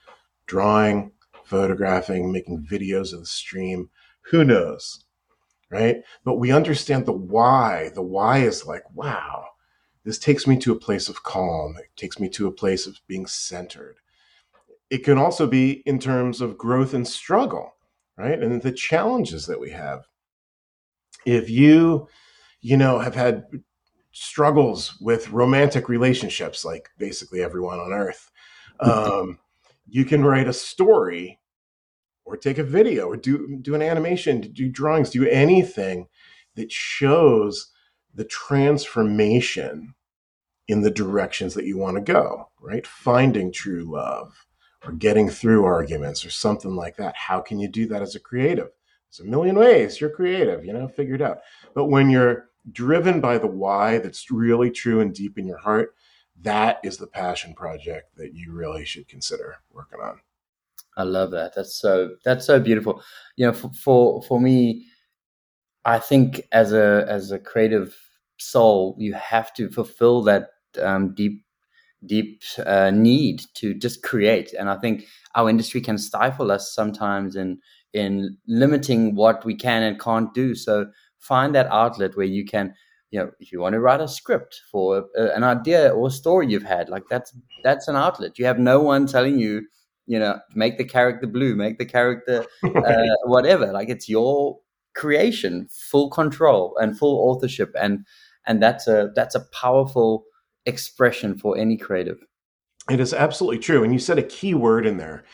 drawing, 0.46 1.12
photographing, 1.44 2.32
making 2.32 2.66
videos 2.66 3.12
of 3.12 3.20
the 3.20 3.26
stream. 3.26 3.90
Who 4.30 4.44
knows? 4.44 5.04
Right? 5.70 6.02
But 6.24 6.36
we 6.36 6.52
understand 6.52 7.06
the 7.06 7.12
why. 7.12 7.90
The 7.94 8.02
why 8.02 8.38
is 8.38 8.66
like, 8.66 8.84
wow, 8.94 9.46
this 10.04 10.18
takes 10.18 10.46
me 10.46 10.58
to 10.58 10.72
a 10.72 10.78
place 10.78 11.08
of 11.08 11.22
calm. 11.24 11.76
It 11.78 11.96
takes 11.96 12.20
me 12.20 12.28
to 12.30 12.46
a 12.46 12.52
place 12.52 12.86
of 12.86 13.00
being 13.08 13.26
centered. 13.26 13.96
It 14.90 14.98
can 14.98 15.18
also 15.18 15.46
be 15.46 15.82
in 15.86 15.98
terms 15.98 16.40
of 16.40 16.58
growth 16.58 16.94
and 16.94 17.08
struggle, 17.08 17.74
right? 18.16 18.40
And 18.40 18.62
the 18.62 18.72
challenges 18.72 19.46
that 19.46 19.58
we 19.58 19.70
have 19.70 20.06
if 21.24 21.48
you 21.48 22.08
you 22.60 22.76
know 22.76 22.98
have 22.98 23.14
had 23.14 23.44
struggles 24.12 24.96
with 25.00 25.30
romantic 25.30 25.88
relationships 25.88 26.64
like 26.64 26.88
basically 26.98 27.42
everyone 27.42 27.78
on 27.78 27.92
earth 27.92 28.30
um, 28.80 29.38
you 29.88 30.04
can 30.04 30.24
write 30.24 30.48
a 30.48 30.52
story 30.52 31.38
or 32.24 32.36
take 32.36 32.58
a 32.58 32.64
video 32.64 33.06
or 33.06 33.16
do 33.16 33.58
do 33.62 33.74
an 33.74 33.82
animation 33.82 34.40
do 34.40 34.68
drawings 34.68 35.10
do 35.10 35.28
anything 35.28 36.06
that 36.54 36.70
shows 36.70 37.72
the 38.14 38.24
transformation 38.24 39.94
in 40.68 40.80
the 40.80 40.90
directions 40.90 41.54
that 41.54 41.66
you 41.66 41.76
want 41.76 41.96
to 41.96 42.12
go 42.12 42.48
right 42.60 42.86
finding 42.86 43.52
true 43.52 43.84
love 43.84 44.46
or 44.84 44.92
getting 44.92 45.28
through 45.28 45.64
arguments 45.64 46.24
or 46.24 46.30
something 46.30 46.74
like 46.76 46.96
that 46.96 47.16
how 47.16 47.40
can 47.40 47.58
you 47.58 47.68
do 47.68 47.86
that 47.86 48.02
as 48.02 48.14
a 48.14 48.20
creative 48.20 48.70
there's 49.16 49.26
a 49.26 49.30
million 49.30 49.56
ways 49.56 50.00
you're 50.00 50.10
creative, 50.10 50.64
you 50.64 50.72
know, 50.72 50.88
figure 50.88 51.14
it 51.14 51.22
out. 51.22 51.38
But 51.74 51.86
when 51.86 52.10
you're 52.10 52.48
driven 52.72 53.20
by 53.20 53.38
the 53.38 53.46
why 53.46 53.98
that's 53.98 54.30
really 54.30 54.70
true 54.70 55.00
and 55.00 55.14
deep 55.14 55.38
in 55.38 55.46
your 55.46 55.58
heart, 55.58 55.94
that 56.42 56.80
is 56.82 56.96
the 56.96 57.06
passion 57.06 57.54
project 57.54 58.16
that 58.16 58.34
you 58.34 58.52
really 58.52 58.84
should 58.84 59.06
consider 59.06 59.58
working 59.70 60.00
on. 60.00 60.20
I 60.96 61.02
love 61.02 61.30
that. 61.32 61.54
That's 61.54 61.78
so 61.78 62.16
that's 62.24 62.46
so 62.46 62.60
beautiful. 62.60 63.02
You 63.36 63.46
know, 63.46 63.52
for 63.52 63.70
for, 63.72 64.22
for 64.22 64.40
me, 64.40 64.86
I 65.84 65.98
think 65.98 66.46
as 66.52 66.72
a 66.72 67.04
as 67.08 67.30
a 67.30 67.38
creative 67.38 67.96
soul, 68.38 68.96
you 68.98 69.14
have 69.14 69.52
to 69.54 69.68
fulfill 69.70 70.22
that 70.22 70.50
um, 70.80 71.14
deep 71.14 71.44
deep 72.06 72.42
uh, 72.66 72.90
need 72.90 73.42
to 73.54 73.74
just 73.74 74.02
create. 74.02 74.52
And 74.54 74.68
I 74.68 74.76
think 74.76 75.06
our 75.34 75.48
industry 75.48 75.80
can 75.80 75.98
stifle 75.98 76.50
us 76.50 76.74
sometimes 76.74 77.36
in 77.36 77.58
in 77.92 78.36
limiting 78.46 79.14
what 79.14 79.44
we 79.44 79.54
can 79.54 79.82
and 79.82 80.00
can't 80.00 80.32
do. 80.34 80.54
So 80.54 80.86
find 81.18 81.54
that 81.54 81.68
outlet 81.68 82.16
where 82.16 82.26
you 82.26 82.44
can, 82.44 82.74
you 83.10 83.20
know, 83.20 83.30
if 83.38 83.52
you 83.52 83.60
want 83.60 83.74
to 83.74 83.80
write 83.80 84.00
a 84.00 84.08
script 84.08 84.60
for 84.70 85.06
a, 85.16 85.28
an 85.28 85.44
idea 85.44 85.90
or 85.90 86.10
story 86.10 86.48
you've 86.48 86.64
had, 86.64 86.88
like 86.88 87.04
that's 87.08 87.36
that's 87.62 87.88
an 87.88 87.96
outlet. 87.96 88.38
You 88.38 88.46
have 88.46 88.58
no 88.58 88.80
one 88.80 89.06
telling 89.06 89.38
you, 89.38 89.66
you 90.06 90.18
know, 90.18 90.38
make 90.54 90.78
the 90.78 90.84
character 90.84 91.26
blue, 91.26 91.54
make 91.54 91.78
the 91.78 91.86
character 91.86 92.44
uh, 92.64 93.04
whatever. 93.24 93.72
Like 93.72 93.88
it's 93.88 94.08
your 94.08 94.58
creation, 94.94 95.68
full 95.70 96.10
control 96.10 96.76
and 96.78 96.98
full 96.98 97.18
authorship, 97.30 97.74
and 97.80 98.06
and 98.46 98.62
that's 98.62 98.86
a 98.86 99.10
that's 99.14 99.34
a 99.34 99.46
powerful 99.52 100.24
expression 100.66 101.36
for 101.36 101.56
any 101.56 101.76
creative. 101.76 102.18
It 102.90 103.00
is 103.00 103.14
absolutely 103.14 103.60
true, 103.60 103.82
and 103.82 103.92
you 103.92 103.98
said 103.98 104.18
a 104.18 104.22
key 104.22 104.54
word 104.54 104.86
in 104.86 104.98
there, 104.98 105.24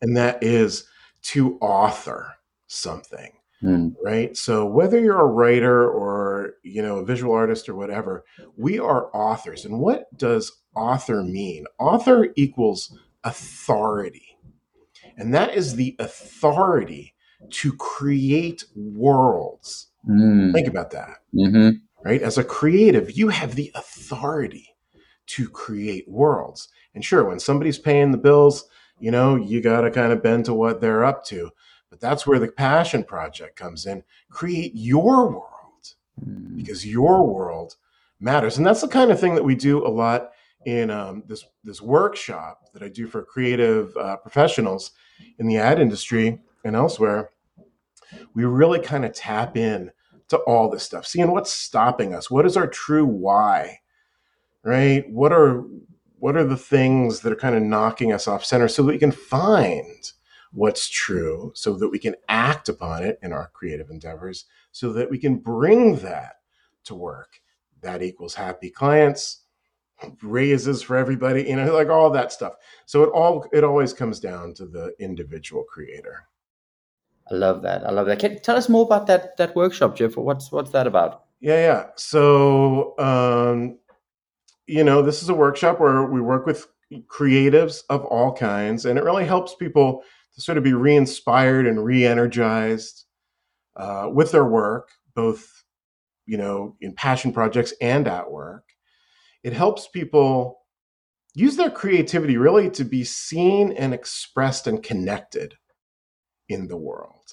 and 0.00 0.16
that 0.16 0.42
is 0.42 0.88
to 1.22 1.58
author 1.60 2.34
something 2.68 3.32
mm. 3.62 3.92
right 4.02 4.36
so 4.36 4.66
whether 4.66 4.98
you're 4.98 5.20
a 5.20 5.26
writer 5.26 5.88
or 5.88 6.54
you 6.62 6.82
know 6.82 6.98
a 6.98 7.04
visual 7.04 7.34
artist 7.34 7.68
or 7.68 7.74
whatever 7.74 8.24
we 8.56 8.78
are 8.78 9.14
authors 9.14 9.64
and 9.64 9.78
what 9.78 10.04
does 10.16 10.52
author 10.74 11.22
mean 11.22 11.64
author 11.78 12.28
equals 12.36 12.96
authority 13.26 14.38
and 15.16 15.34
that 15.34 15.54
is 15.54 15.76
the 15.76 15.94
authority 15.98 17.14
to 17.50 17.72
create 17.74 18.64
worlds 18.74 19.88
mm. 20.08 20.52
think 20.52 20.68
about 20.68 20.90
that 20.90 21.18
mm-hmm. 21.34 21.70
right 22.04 22.22
as 22.22 22.38
a 22.38 22.44
creative 22.44 23.16
you 23.16 23.28
have 23.28 23.54
the 23.54 23.70
authority 23.74 24.74
to 25.26 25.48
create 25.48 26.08
worlds 26.08 26.68
and 26.94 27.04
sure 27.04 27.24
when 27.24 27.38
somebody's 27.38 27.78
paying 27.78 28.10
the 28.10 28.18
bills 28.18 28.68
you 28.98 29.10
know, 29.10 29.36
you 29.36 29.60
got 29.60 29.82
to 29.82 29.90
kind 29.90 30.12
of 30.12 30.22
bend 30.22 30.46
to 30.46 30.54
what 30.54 30.80
they're 30.80 31.04
up 31.04 31.24
to. 31.26 31.50
But 31.90 32.00
that's 32.00 32.26
where 32.26 32.38
the 32.38 32.48
passion 32.48 33.04
project 33.04 33.56
comes 33.56 33.86
in. 33.86 34.02
Create 34.30 34.72
your 34.74 35.28
world 35.28 35.94
hmm. 36.22 36.56
because 36.56 36.86
your 36.86 37.26
world 37.26 37.76
matters. 38.18 38.56
And 38.56 38.66
that's 38.66 38.80
the 38.80 38.88
kind 38.88 39.10
of 39.10 39.20
thing 39.20 39.34
that 39.34 39.44
we 39.44 39.54
do 39.54 39.86
a 39.86 39.88
lot 39.88 40.30
in 40.66 40.90
um, 40.90 41.22
this 41.26 41.44
this 41.64 41.80
workshop 41.80 42.60
that 42.74 42.82
I 42.82 42.88
do 42.88 43.06
for 43.06 43.22
creative 43.22 43.96
uh, 43.96 44.16
professionals 44.16 44.90
in 45.38 45.46
the 45.46 45.56
ad 45.56 45.80
industry 45.80 46.40
and 46.64 46.76
elsewhere. 46.76 47.30
We 48.34 48.44
really 48.44 48.80
kind 48.80 49.04
of 49.04 49.14
tap 49.14 49.56
in 49.56 49.92
to 50.28 50.38
all 50.38 50.68
this 50.68 50.82
stuff, 50.82 51.06
seeing 51.06 51.30
what's 51.30 51.52
stopping 51.52 52.12
us. 52.12 52.30
What 52.30 52.44
is 52.44 52.56
our 52.56 52.66
true 52.66 53.06
why? 53.06 53.78
Right? 54.64 55.08
What 55.08 55.32
are 55.32 55.64
what 56.18 56.36
are 56.36 56.44
the 56.44 56.56
things 56.56 57.20
that 57.20 57.32
are 57.32 57.36
kind 57.36 57.54
of 57.54 57.62
knocking 57.62 58.12
us 58.12 58.26
off 58.26 58.44
center 58.44 58.66
so 58.66 58.82
that 58.82 58.92
we 58.92 58.98
can 58.98 59.12
find 59.12 60.12
what's 60.52 60.88
true 60.88 61.52
so 61.54 61.74
that 61.74 61.90
we 61.90 61.98
can 61.98 62.14
act 62.28 62.68
upon 62.68 63.04
it 63.04 63.18
in 63.22 63.32
our 63.32 63.50
creative 63.52 63.90
endeavors 63.90 64.46
so 64.72 64.92
that 64.92 65.10
we 65.10 65.18
can 65.18 65.36
bring 65.36 65.96
that 65.96 66.36
to 66.82 66.94
work 66.94 67.40
that 67.82 68.02
equals 68.02 68.34
happy 68.34 68.70
clients 68.70 69.42
raises 70.22 70.82
for 70.82 70.96
everybody 70.96 71.44
you 71.44 71.56
know 71.56 71.72
like 71.74 71.88
all 71.88 72.10
that 72.10 72.32
stuff. 72.32 72.54
So 72.86 73.02
it 73.02 73.10
all 73.10 73.46
it 73.52 73.64
always 73.64 73.92
comes 73.92 74.20
down 74.20 74.54
to 74.54 74.66
the 74.66 74.94
individual 74.98 75.64
creator. 75.64 76.26
I 77.30 77.34
love 77.34 77.62
that. 77.62 77.84
I 77.84 77.90
love 77.90 78.06
that. 78.06 78.18
Can 78.18 78.40
tell 78.40 78.56
us 78.56 78.68
more 78.68 78.84
about 78.84 79.06
that 79.08 79.36
that 79.36 79.56
workshop 79.56 79.96
jeff. 79.96 80.16
What's 80.16 80.52
what's 80.52 80.70
that 80.70 80.86
about? 80.86 81.24
Yeah 81.40 81.60
yeah. 81.60 81.86
So 81.96 82.98
um 82.98 83.78
you 84.66 84.82
know, 84.82 85.02
this 85.02 85.22
is 85.22 85.28
a 85.28 85.34
workshop 85.34 85.80
where 85.80 86.04
we 86.04 86.20
work 86.20 86.44
with 86.44 86.66
creatives 87.06 87.82
of 87.88 88.04
all 88.04 88.32
kinds, 88.32 88.84
and 88.84 88.98
it 88.98 89.04
really 89.04 89.24
helps 89.24 89.54
people 89.54 90.02
to 90.34 90.40
sort 90.40 90.58
of 90.58 90.64
be 90.64 90.72
re 90.72 90.94
inspired 90.94 91.66
and 91.66 91.84
re 91.84 92.04
energized 92.04 93.04
uh, 93.76 94.08
with 94.12 94.32
their 94.32 94.44
work, 94.44 94.90
both, 95.14 95.64
you 96.26 96.36
know, 96.36 96.76
in 96.80 96.94
passion 96.94 97.32
projects 97.32 97.72
and 97.80 98.08
at 98.08 98.30
work. 98.30 98.64
It 99.42 99.52
helps 99.52 99.88
people 99.88 100.60
use 101.34 101.56
their 101.56 101.70
creativity 101.70 102.36
really 102.36 102.70
to 102.70 102.84
be 102.84 103.04
seen 103.04 103.72
and 103.72 103.92
expressed 103.92 104.66
and 104.66 104.82
connected 104.82 105.54
in 106.48 106.68
the 106.68 106.76
world. 106.76 107.32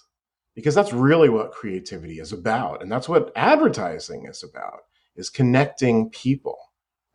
Because 0.55 0.75
that's 0.75 0.93
really 0.93 1.29
what 1.29 1.51
creativity 1.51 2.19
is 2.19 2.31
about. 2.31 2.83
And 2.83 2.91
that's 2.91 3.09
what 3.09 3.31
advertising 3.35 4.27
is 4.27 4.43
about, 4.43 4.81
is 5.15 5.29
connecting 5.29 6.09
people 6.11 6.57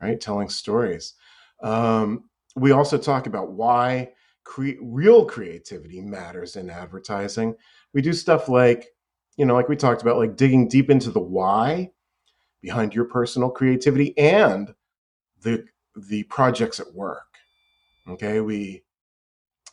right? 0.00 0.20
Telling 0.20 0.48
stories. 0.48 1.14
Um, 1.62 2.24
we 2.56 2.72
also 2.72 2.98
talk 2.98 3.26
about 3.26 3.52
why 3.52 4.10
cre- 4.44 4.80
real 4.80 5.24
creativity 5.24 6.00
matters 6.00 6.56
in 6.56 6.70
advertising. 6.70 7.54
We 7.94 8.02
do 8.02 8.12
stuff 8.12 8.48
like, 8.48 8.88
you 9.36 9.46
know, 9.46 9.54
like 9.54 9.68
we 9.68 9.76
talked 9.76 10.02
about, 10.02 10.18
like 10.18 10.36
digging 10.36 10.68
deep 10.68 10.90
into 10.90 11.10
the 11.10 11.20
why 11.20 11.90
behind 12.62 12.94
your 12.94 13.04
personal 13.04 13.50
creativity 13.50 14.16
and 14.18 14.74
the 15.42 15.64
the 15.96 16.22
projects 16.24 16.80
at 16.80 16.92
work. 16.94 17.26
Okay, 18.08 18.40
we 18.40 18.82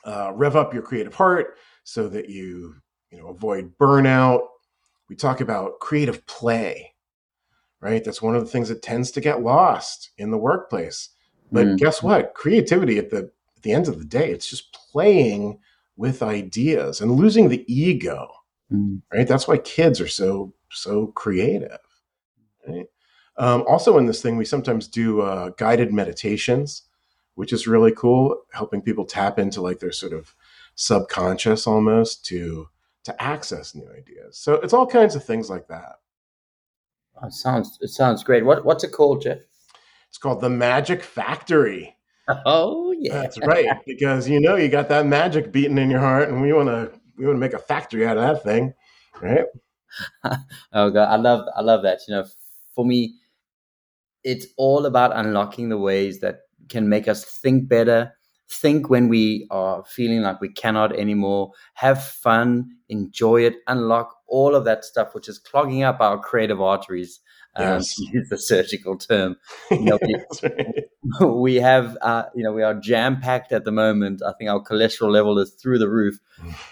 uh, 0.04 0.32
rev 0.34 0.56
up 0.56 0.74
your 0.74 0.84
creative 0.84 1.14
heart 1.14 1.58
so 1.84 2.08
that 2.10 2.30
you 2.30 2.76
you 3.12 3.18
know 3.18 3.28
avoid 3.28 3.78
burnout. 3.78 4.42
We 5.10 5.16
talk 5.16 5.42
about 5.42 5.80
creative 5.80 6.26
play 6.26 6.96
right? 7.86 8.04
That's 8.04 8.22
one 8.22 8.36
of 8.36 8.44
the 8.44 8.50
things 8.50 8.70
that 8.70 8.82
tends 8.82 9.12
to 9.12 9.22
get 9.22 9.44
lost 9.44 10.10
in 10.18 10.32
the 10.32 10.40
workplace. 10.40 11.10
But 11.52 11.68
mm. 11.68 11.78
guess 11.78 12.02
what? 12.02 12.34
Creativity 12.34 12.98
at 12.98 13.12
the 13.12 13.32
at 13.56 13.62
the 13.62 13.72
end 13.72 13.88
of 13.88 14.00
the 14.00 14.06
day, 14.06 14.32
it's 14.32 14.50
just 14.50 14.74
playing 14.74 15.60
with 15.96 16.24
ideas 16.24 17.00
and 17.00 17.12
losing 17.12 17.48
the 17.48 17.64
ego. 17.72 18.28
Mm. 18.72 19.02
Right. 19.14 19.28
That's 19.28 19.48
why 19.48 19.60
kids 19.60 20.02
are 20.02 20.08
so 20.08 20.52
so 20.72 21.08
creative. 21.08 21.78
Right? 22.68 22.88
Um, 23.38 23.64
also, 23.68 23.98
in 23.98 24.06
this 24.06 24.22
thing, 24.22 24.38
we 24.38 24.46
sometimes 24.46 24.88
do 24.88 25.22
uh, 25.22 25.50
guided 25.58 25.94
meditations, 25.94 26.84
which 27.36 27.52
is 27.52 27.68
really 27.68 27.92
cool, 27.92 28.42
helping 28.54 28.82
people 28.82 29.06
tap 29.06 29.40
into 29.40 29.62
like 29.62 29.80
their 29.80 29.92
sort 29.92 30.14
of 30.14 30.34
subconscious 30.76 31.68
almost 31.68 32.26
to 32.26 32.70
to 33.04 33.22
access 33.22 33.76
new 33.76 33.88
ideas. 33.96 34.38
So 34.38 34.56
it's 34.56 34.74
all 34.74 34.88
kinds 34.88 35.16
of 35.16 35.24
things 35.24 35.50
like 35.50 35.68
that. 35.68 36.00
Oh, 37.22 37.28
it 37.28 37.34
sounds 37.34 37.78
it 37.82 37.90
sounds 37.90 38.24
great. 38.24 38.46
What 38.46 38.66
what's 38.66 38.84
it 38.84 38.92
called, 38.92 39.22
Jeff? 39.22 39.40
It's 40.10 40.18
called 40.18 40.42
the 40.42 40.50
Magic 40.50 41.04
Factory. 41.04 41.96
Oh 42.46 42.94
yeah, 42.98 43.22
that's 43.22 43.40
right. 43.40 43.68
Because 43.86 44.28
you 44.28 44.40
know 44.40 44.56
you 44.56 44.68
got 44.68 44.90
that 44.90 45.06
magic 45.06 45.52
beating 45.52 45.78
in 45.78 45.90
your 45.90 46.00
heart, 46.00 46.30
and 46.30 46.42
we 46.42 46.54
want 46.54 46.70
to 46.70 46.92
we 47.18 47.26
want 47.26 47.36
to 47.36 47.40
make 47.40 47.54
a 47.54 47.60
factory 47.60 48.08
out 48.08 48.18
of 48.18 48.24
that 48.24 48.44
thing, 48.44 48.74
right? 49.22 49.46
oh 50.74 50.90
god, 50.90 51.10
I 51.10 51.16
love 51.18 51.48
I 51.56 51.62
love 51.62 51.84
that. 51.84 52.00
You 52.08 52.16
know, 52.16 52.26
for 52.74 52.86
me, 52.86 53.16
it's 54.26 54.48
all 54.58 54.86
about 54.86 55.16
unlocking 55.16 55.70
the 55.70 55.78
ways 55.78 56.20
that 56.20 56.40
can 56.68 56.90
make 56.90 57.08
us 57.08 57.24
think 57.24 57.70
better, 57.70 58.12
think 58.50 58.90
when 58.90 59.08
we 59.08 59.48
are 59.52 59.84
feeling 59.86 60.22
like 60.22 60.42
we 60.42 60.50
cannot 60.50 60.98
anymore, 60.98 61.52
have 61.76 62.04
fun, 62.04 62.70
enjoy 62.90 63.44
it, 63.44 63.56
unlock 63.68 64.16
all 64.28 64.56
of 64.56 64.66
that 64.66 64.84
stuff 64.84 65.14
which 65.14 65.30
is 65.30 65.38
clogging 65.38 65.84
up 65.84 66.02
our 66.02 66.20
creative 66.20 66.60
arteries 66.60 67.22
um, 67.56 67.66
yes. 67.66 67.98
use 68.14 68.30
the 68.30 68.38
surgical 68.38 68.98
term. 68.98 69.38
You 69.72 69.80
know, 69.82 70.00
we, 70.02 71.26
we, 71.26 71.56
have, 71.56 71.98
uh, 72.02 72.24
you 72.36 72.44
know, 72.44 72.52
we 72.52 72.64
are 72.64 72.74
jam 72.74 73.22
packed 73.22 73.52
at 73.52 73.64
the 73.64 73.72
moment. 73.72 74.22
I 74.26 74.34
think 74.38 74.50
our 74.50 74.62
cholesterol 74.62 75.12
level 75.12 75.40
is 75.40 75.52
through 75.52 75.80
the 75.80 75.90
roof. 75.90 76.20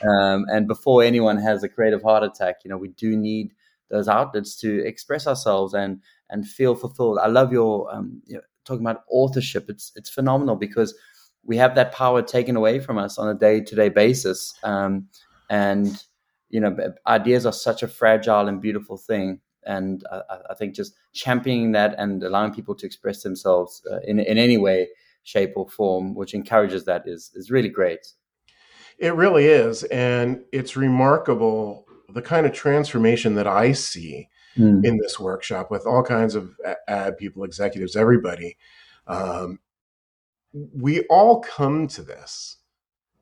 Um, 0.02 0.46
and 0.50 0.68
before 0.68 1.04
anyone 1.04 1.38
has 1.38 1.64
a 1.64 1.70
creative 1.70 2.02
heart 2.02 2.24
attack, 2.24 2.58
you 2.64 2.70
know, 2.70 2.78
we 2.78 2.90
do 2.90 3.16
need 3.16 3.54
those 3.94 4.08
outlets 4.08 4.56
to 4.58 4.86
express 4.86 5.28
ourselves 5.28 5.74
and 5.74 6.02
and 6.30 6.48
feel 6.48 6.76
fulfilled. 6.76 7.20
I 7.22 7.28
love 7.28 7.54
your 7.54 7.94
um, 7.94 8.22
you 8.26 8.36
know, 8.36 8.42
talking 8.66 8.86
about 8.86 9.04
authorship. 9.10 9.70
It's 9.70 9.92
it's 9.96 10.10
phenomenal 10.10 10.56
because 10.56 10.94
we 11.46 11.58
have 11.58 11.76
that 11.76 11.92
power 11.94 12.22
taken 12.22 12.56
away 12.56 12.80
from 12.80 12.98
us 12.98 13.18
on 13.18 13.30
a 13.30 13.34
day 13.34 13.62
to 13.62 13.76
day 13.76 13.90
basis. 13.90 14.54
Um, 14.64 15.08
and 15.50 16.04
you 16.50 16.60
know, 16.60 16.76
ideas 17.08 17.46
are 17.46 17.54
such 17.54 17.84
a 17.84 17.88
fragile 17.88 18.48
and 18.48 18.62
beautiful 18.62 18.98
thing 18.98 19.40
and 19.66 20.04
I, 20.12 20.22
I, 20.52 20.54
think 20.56 20.76
just 20.76 20.96
championing 21.14 21.72
that 21.74 21.96
and 21.98 22.24
allowing 22.24 22.54
people 22.54 22.76
to 22.76 22.86
express 22.86 23.24
themselves 23.24 23.82
uh, 23.92 24.00
in 24.04 24.20
in 24.20 24.38
any 24.38 24.58
way, 24.58 24.90
shape, 25.24 25.54
or 25.56 25.68
form, 25.68 26.16
which 26.16 26.34
encourages 26.34 26.86
that, 26.86 27.04
is 27.06 27.32
is 27.36 27.52
really 27.52 27.70
great. 27.70 28.06
It 28.98 29.16
really 29.16 29.46
is, 29.46 29.84
and 29.86 30.44
it's 30.52 30.76
remarkable 30.76 31.83
the 32.13 32.22
kind 32.22 32.46
of 32.46 32.53
transformation 32.53 33.36
that 33.36 33.48
I 33.48 33.72
see 33.72 34.29
mm. 34.58 34.86
in 34.86 34.98
this 34.98 35.20
workshop 35.20 35.72
with 35.72 35.86
all 35.86 36.03
kinds 36.03 36.36
of 36.36 36.55
ad 36.88 37.17
people, 37.17 37.43
executives, 37.43 37.96
everybody. 37.96 38.58
Um, 39.08 39.60
we 40.53 41.01
all 41.10 41.41
come 41.41 41.88
to 41.88 42.03
this. 42.03 42.58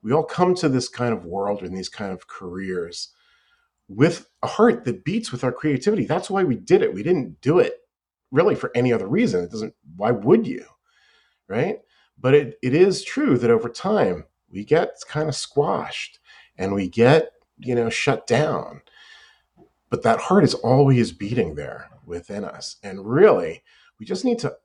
We 0.02 0.12
all 0.12 0.24
come 0.24 0.54
to 0.56 0.68
this 0.68 0.88
kind 0.88 1.12
of 1.12 1.24
world 1.24 1.62
and 1.62 1.76
these 1.76 1.88
kind 1.88 2.12
of 2.12 2.26
careers 2.26 3.08
with 3.88 4.28
a 4.42 4.46
heart 4.46 4.84
that 4.84 5.04
beats 5.04 5.32
with 5.32 5.44
our 5.44 5.52
creativity. 5.52 6.04
That's 6.04 6.30
why 6.30 6.44
we 6.44 6.56
did 6.56 6.82
it. 6.82 6.92
We 6.94 7.02
didn't 7.02 7.40
do 7.40 7.58
it 7.58 7.74
really 8.30 8.54
for 8.54 8.70
any 8.74 8.92
other 8.92 9.06
reason. 9.06 9.44
It 9.44 9.50
doesn't, 9.50 9.74
why 9.96 10.10
would 10.10 10.46
you? 10.46 10.64
Right. 11.48 11.78
But 12.18 12.34
it, 12.34 12.58
it 12.62 12.74
is 12.74 13.04
true 13.04 13.38
that 13.38 13.50
over 13.50 13.68
time 13.68 14.24
we 14.50 14.64
get 14.64 14.94
kind 15.08 15.28
of 15.28 15.34
squashed 15.34 16.18
and 16.56 16.74
we 16.74 16.88
get, 16.88 17.31
you 17.62 17.74
know, 17.74 17.90
shut 17.90 18.26
down. 18.26 18.82
But 19.90 20.02
that 20.02 20.20
heart 20.20 20.44
is 20.44 20.54
always 20.54 21.12
beating 21.12 21.54
there 21.54 21.90
within 22.06 22.44
us. 22.44 22.76
And 22.82 23.06
really, 23.06 23.62
we 23.98 24.06
just 24.06 24.24
need 24.24 24.38
to 24.40 24.56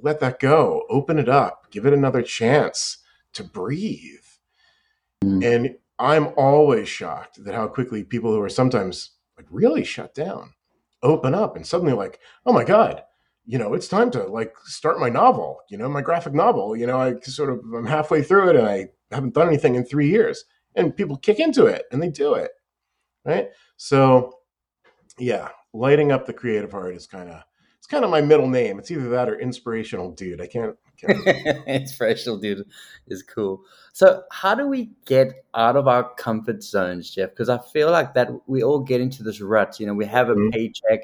let 0.00 0.20
that 0.20 0.38
go, 0.38 0.84
open 0.88 1.18
it 1.18 1.28
up, 1.28 1.70
give 1.70 1.86
it 1.86 1.92
another 1.92 2.22
chance 2.22 2.98
to 3.32 3.42
breathe. 3.42 4.20
Mm. 5.24 5.44
And 5.44 5.76
I'm 5.98 6.28
always 6.36 6.88
shocked 6.88 7.42
that 7.44 7.54
how 7.54 7.68
quickly 7.68 8.04
people 8.04 8.32
who 8.32 8.40
are 8.42 8.48
sometimes 8.48 9.12
like 9.36 9.46
really 9.50 9.84
shut 9.84 10.14
down 10.14 10.52
open 11.02 11.34
up 11.34 11.56
and 11.56 11.66
suddenly 11.66 11.92
like, 11.92 12.20
oh 12.44 12.52
my 12.52 12.64
God, 12.64 13.02
you 13.46 13.58
know, 13.58 13.74
it's 13.74 13.88
time 13.88 14.10
to 14.10 14.24
like 14.24 14.54
start 14.64 14.98
my 14.98 15.08
novel, 15.08 15.60
you 15.70 15.78
know, 15.78 15.88
my 15.88 16.02
graphic 16.02 16.34
novel. 16.34 16.76
You 16.76 16.86
know, 16.86 17.00
I 17.00 17.18
sort 17.20 17.50
of 17.50 17.60
I'm 17.74 17.86
halfway 17.86 18.22
through 18.22 18.50
it 18.50 18.56
and 18.56 18.66
I 18.66 18.88
haven't 19.10 19.34
done 19.34 19.46
anything 19.46 19.76
in 19.76 19.84
three 19.84 20.08
years. 20.08 20.44
And 20.76 20.94
people 20.94 21.16
kick 21.16 21.40
into 21.40 21.66
it 21.66 21.84
and 21.90 22.02
they 22.02 22.10
do 22.10 22.34
it. 22.34 22.52
Right. 23.24 23.48
So 23.76 24.34
yeah, 25.18 25.48
lighting 25.72 26.12
up 26.12 26.26
the 26.26 26.32
creative 26.32 26.70
heart 26.70 26.94
is 26.94 27.06
kind 27.06 27.30
of 27.30 27.42
it's 27.86 27.92
kind 27.92 28.04
of 28.04 28.10
my 28.10 28.20
middle 28.20 28.48
name. 28.48 28.80
It's 28.80 28.90
either 28.90 29.08
that 29.10 29.28
or 29.28 29.38
inspirational 29.38 30.10
dude. 30.10 30.40
I 30.40 30.48
can't. 30.48 30.74
can't... 30.96 31.24
inspirational 31.68 32.36
dude 32.36 32.66
is 33.06 33.22
cool. 33.22 33.62
So, 33.92 34.24
how 34.32 34.56
do 34.56 34.66
we 34.66 34.90
get 35.04 35.44
out 35.54 35.76
of 35.76 35.86
our 35.86 36.12
comfort 36.14 36.64
zones, 36.64 37.10
Jeff? 37.10 37.30
Because 37.30 37.48
I 37.48 37.58
feel 37.72 37.92
like 37.92 38.12
that 38.14 38.28
we 38.48 38.64
all 38.64 38.80
get 38.80 39.00
into 39.00 39.22
this 39.22 39.40
rut. 39.40 39.78
You 39.78 39.86
know, 39.86 39.94
we 39.94 40.04
have 40.04 40.30
a 40.30 40.34
mm-hmm. 40.34 40.50
paycheck. 40.50 41.02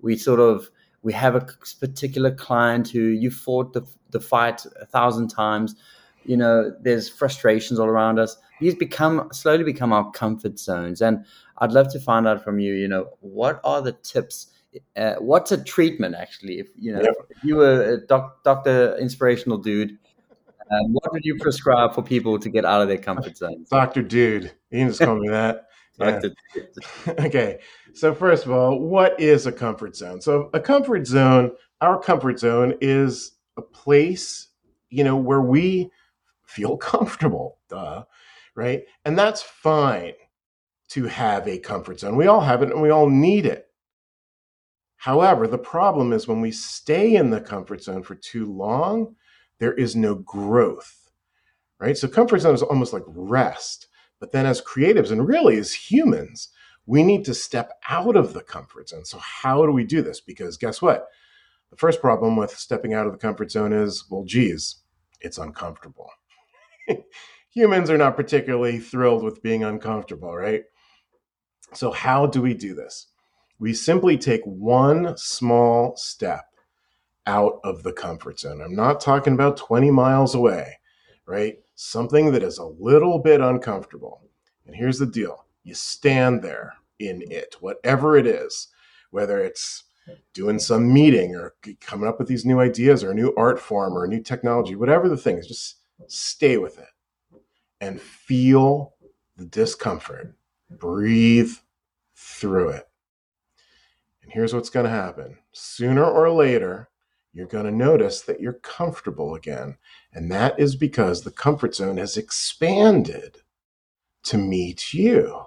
We 0.00 0.16
sort 0.16 0.38
of 0.38 0.70
we 1.02 1.12
have 1.14 1.34
a 1.34 1.48
particular 1.80 2.30
client 2.32 2.88
who 2.88 3.00
you 3.00 3.32
fought 3.32 3.72
the 3.72 3.82
the 4.10 4.20
fight 4.20 4.64
a 4.80 4.86
thousand 4.86 5.30
times. 5.30 5.74
You 6.24 6.36
know, 6.36 6.72
there's 6.82 7.08
frustrations 7.08 7.78
all 7.80 7.88
around 7.88 8.18
us. 8.18 8.36
These 8.60 8.74
become 8.74 9.28
slowly 9.32 9.64
become 9.64 9.92
our 9.92 10.10
comfort 10.10 10.58
zones, 10.58 11.00
and 11.00 11.24
I'd 11.58 11.72
love 11.72 11.90
to 11.92 12.00
find 12.00 12.28
out 12.28 12.44
from 12.44 12.58
you. 12.58 12.74
You 12.74 12.88
know, 12.88 13.08
what 13.20 13.60
are 13.64 13.82
the 13.82 13.92
tips? 13.92 14.52
uh, 14.96 15.14
what's 15.18 15.52
a 15.52 15.62
treatment 15.62 16.14
actually? 16.14 16.58
If 16.58 16.68
you 16.76 16.92
know, 16.92 17.00
if 17.00 17.44
you 17.44 17.56
were 17.56 17.94
a 17.94 18.06
doc, 18.06 18.42
doctor, 18.44 18.96
inspirational 18.98 19.58
dude, 19.58 19.98
um, 20.70 20.92
what 20.92 21.12
would 21.12 21.24
you 21.24 21.36
prescribe 21.36 21.94
for 21.94 22.02
people 22.02 22.38
to 22.38 22.48
get 22.48 22.64
out 22.64 22.82
of 22.82 22.88
their 22.88 22.98
comfort 22.98 23.36
zone? 23.36 23.64
Doctor 23.70 24.02
Dude, 24.02 24.52
you 24.70 24.78
can 24.78 24.88
just 24.88 25.00
call 25.00 25.18
me 25.18 25.28
that. 25.28 25.66
Yeah. 25.98 26.18
okay, 27.08 27.58
so 27.92 28.14
first 28.14 28.46
of 28.46 28.52
all, 28.52 28.78
what 28.78 29.20
is 29.20 29.44
a 29.44 29.52
comfort 29.52 29.94
zone? 29.94 30.22
So 30.22 30.48
a 30.54 30.60
comfort 30.60 31.06
zone, 31.06 31.50
our 31.82 32.00
comfort 32.00 32.38
zone 32.38 32.72
is 32.80 33.32
a 33.58 33.60
place, 33.60 34.48
you 34.88 35.04
know, 35.04 35.14
where 35.14 35.42
we 35.42 35.90
feel 36.50 36.76
comfortable, 36.92 37.58
duh, 37.68 38.04
right? 38.54 38.82
And 39.04 39.18
that's 39.18 39.42
fine 39.42 40.14
to 40.90 41.04
have 41.04 41.46
a 41.46 41.58
comfort 41.58 42.00
zone. 42.00 42.16
We 42.16 42.26
all 42.26 42.40
have 42.40 42.62
it 42.62 42.70
and 42.70 42.82
we 42.82 42.90
all 42.90 43.08
need 43.08 43.46
it. 43.46 43.66
However, 44.96 45.46
the 45.46 45.58
problem 45.58 46.12
is 46.12 46.28
when 46.28 46.42
we 46.42 46.50
stay 46.50 47.14
in 47.14 47.30
the 47.30 47.40
comfort 47.40 47.82
zone 47.82 48.02
for 48.02 48.14
too 48.16 48.52
long, 48.52 49.16
there 49.58 49.72
is 49.72 49.96
no 49.96 50.14
growth, 50.14 51.10
right? 51.78 51.96
So, 51.96 52.06
comfort 52.06 52.40
zone 52.40 52.54
is 52.54 52.62
almost 52.62 52.92
like 52.92 53.04
rest. 53.06 53.86
But 54.18 54.32
then, 54.32 54.44
as 54.44 54.60
creatives 54.60 55.10
and 55.10 55.26
really 55.26 55.56
as 55.56 55.72
humans, 55.72 56.50
we 56.84 57.02
need 57.02 57.24
to 57.24 57.34
step 57.34 57.72
out 57.88 58.14
of 58.14 58.34
the 58.34 58.42
comfort 58.42 58.90
zone. 58.90 59.06
So, 59.06 59.18
how 59.18 59.64
do 59.64 59.72
we 59.72 59.84
do 59.84 60.02
this? 60.02 60.20
Because 60.20 60.58
guess 60.58 60.82
what? 60.82 61.06
The 61.70 61.76
first 61.76 62.02
problem 62.02 62.36
with 62.36 62.50
stepping 62.50 62.92
out 62.92 63.06
of 63.06 63.12
the 63.12 63.18
comfort 63.18 63.50
zone 63.50 63.72
is 63.72 64.04
well, 64.10 64.24
geez, 64.24 64.82
it's 65.20 65.38
uncomfortable. 65.38 66.10
humans 67.50 67.90
are 67.90 67.98
not 67.98 68.16
particularly 68.16 68.78
thrilled 68.78 69.22
with 69.22 69.42
being 69.42 69.64
uncomfortable, 69.64 70.34
right? 70.34 70.64
So, 71.72 71.92
how 71.92 72.26
do 72.26 72.42
we 72.42 72.54
do 72.54 72.74
this? 72.74 73.10
we 73.60 73.74
simply 73.74 74.16
take 74.16 74.40
one 74.44 75.16
small 75.16 75.94
step 75.94 76.46
out 77.26 77.60
of 77.62 77.82
the 77.82 77.92
comfort 77.92 78.40
zone. 78.40 78.62
I'm 78.62 78.74
not 78.74 79.00
talking 79.00 79.34
about 79.34 79.58
20 79.58 79.90
miles 79.90 80.34
away, 80.34 80.78
right? 81.26 81.58
Something 81.74 82.32
that 82.32 82.42
is 82.42 82.58
a 82.58 82.64
little 82.64 83.18
bit 83.18 83.40
uncomfortable. 83.40 84.22
And 84.66 84.74
here's 84.74 84.98
the 84.98 85.06
deal 85.06 85.44
you 85.62 85.74
stand 85.74 86.42
there 86.42 86.72
in 86.98 87.22
it, 87.30 87.56
whatever 87.60 88.16
it 88.16 88.26
is, 88.26 88.68
whether 89.10 89.38
it's 89.38 89.84
doing 90.32 90.58
some 90.58 90.92
meeting 90.92 91.36
or 91.36 91.54
coming 91.80 92.08
up 92.08 92.18
with 92.18 92.28
these 92.28 92.46
new 92.46 92.58
ideas 92.60 93.04
or 93.04 93.10
a 93.10 93.14
new 93.14 93.34
art 93.36 93.60
form 93.60 93.92
or 93.92 94.04
a 94.04 94.08
new 94.08 94.22
technology, 94.22 94.74
whatever 94.74 95.08
the 95.08 95.18
thing 95.18 95.36
is, 95.36 95.46
just 95.46 95.76
stay 96.08 96.56
with 96.56 96.78
it 96.78 96.88
and 97.80 98.00
feel 98.00 98.94
the 99.36 99.44
discomfort. 99.44 100.34
Breathe 100.70 101.52
through 102.14 102.70
it. 102.70 102.88
And 104.22 104.32
here's 104.32 104.54
what's 104.54 104.70
going 104.70 104.84
to 104.84 104.90
happen 104.90 105.38
sooner 105.52 106.04
or 106.04 106.30
later, 106.30 106.88
you're 107.32 107.46
going 107.46 107.64
to 107.64 107.70
notice 107.70 108.22
that 108.22 108.40
you're 108.40 108.54
comfortable 108.54 109.34
again. 109.34 109.76
And 110.12 110.30
that 110.30 110.58
is 110.58 110.76
because 110.76 111.22
the 111.22 111.30
comfort 111.30 111.74
zone 111.74 111.96
has 111.96 112.16
expanded 112.16 113.38
to 114.24 114.38
meet 114.38 114.92
you. 114.92 115.44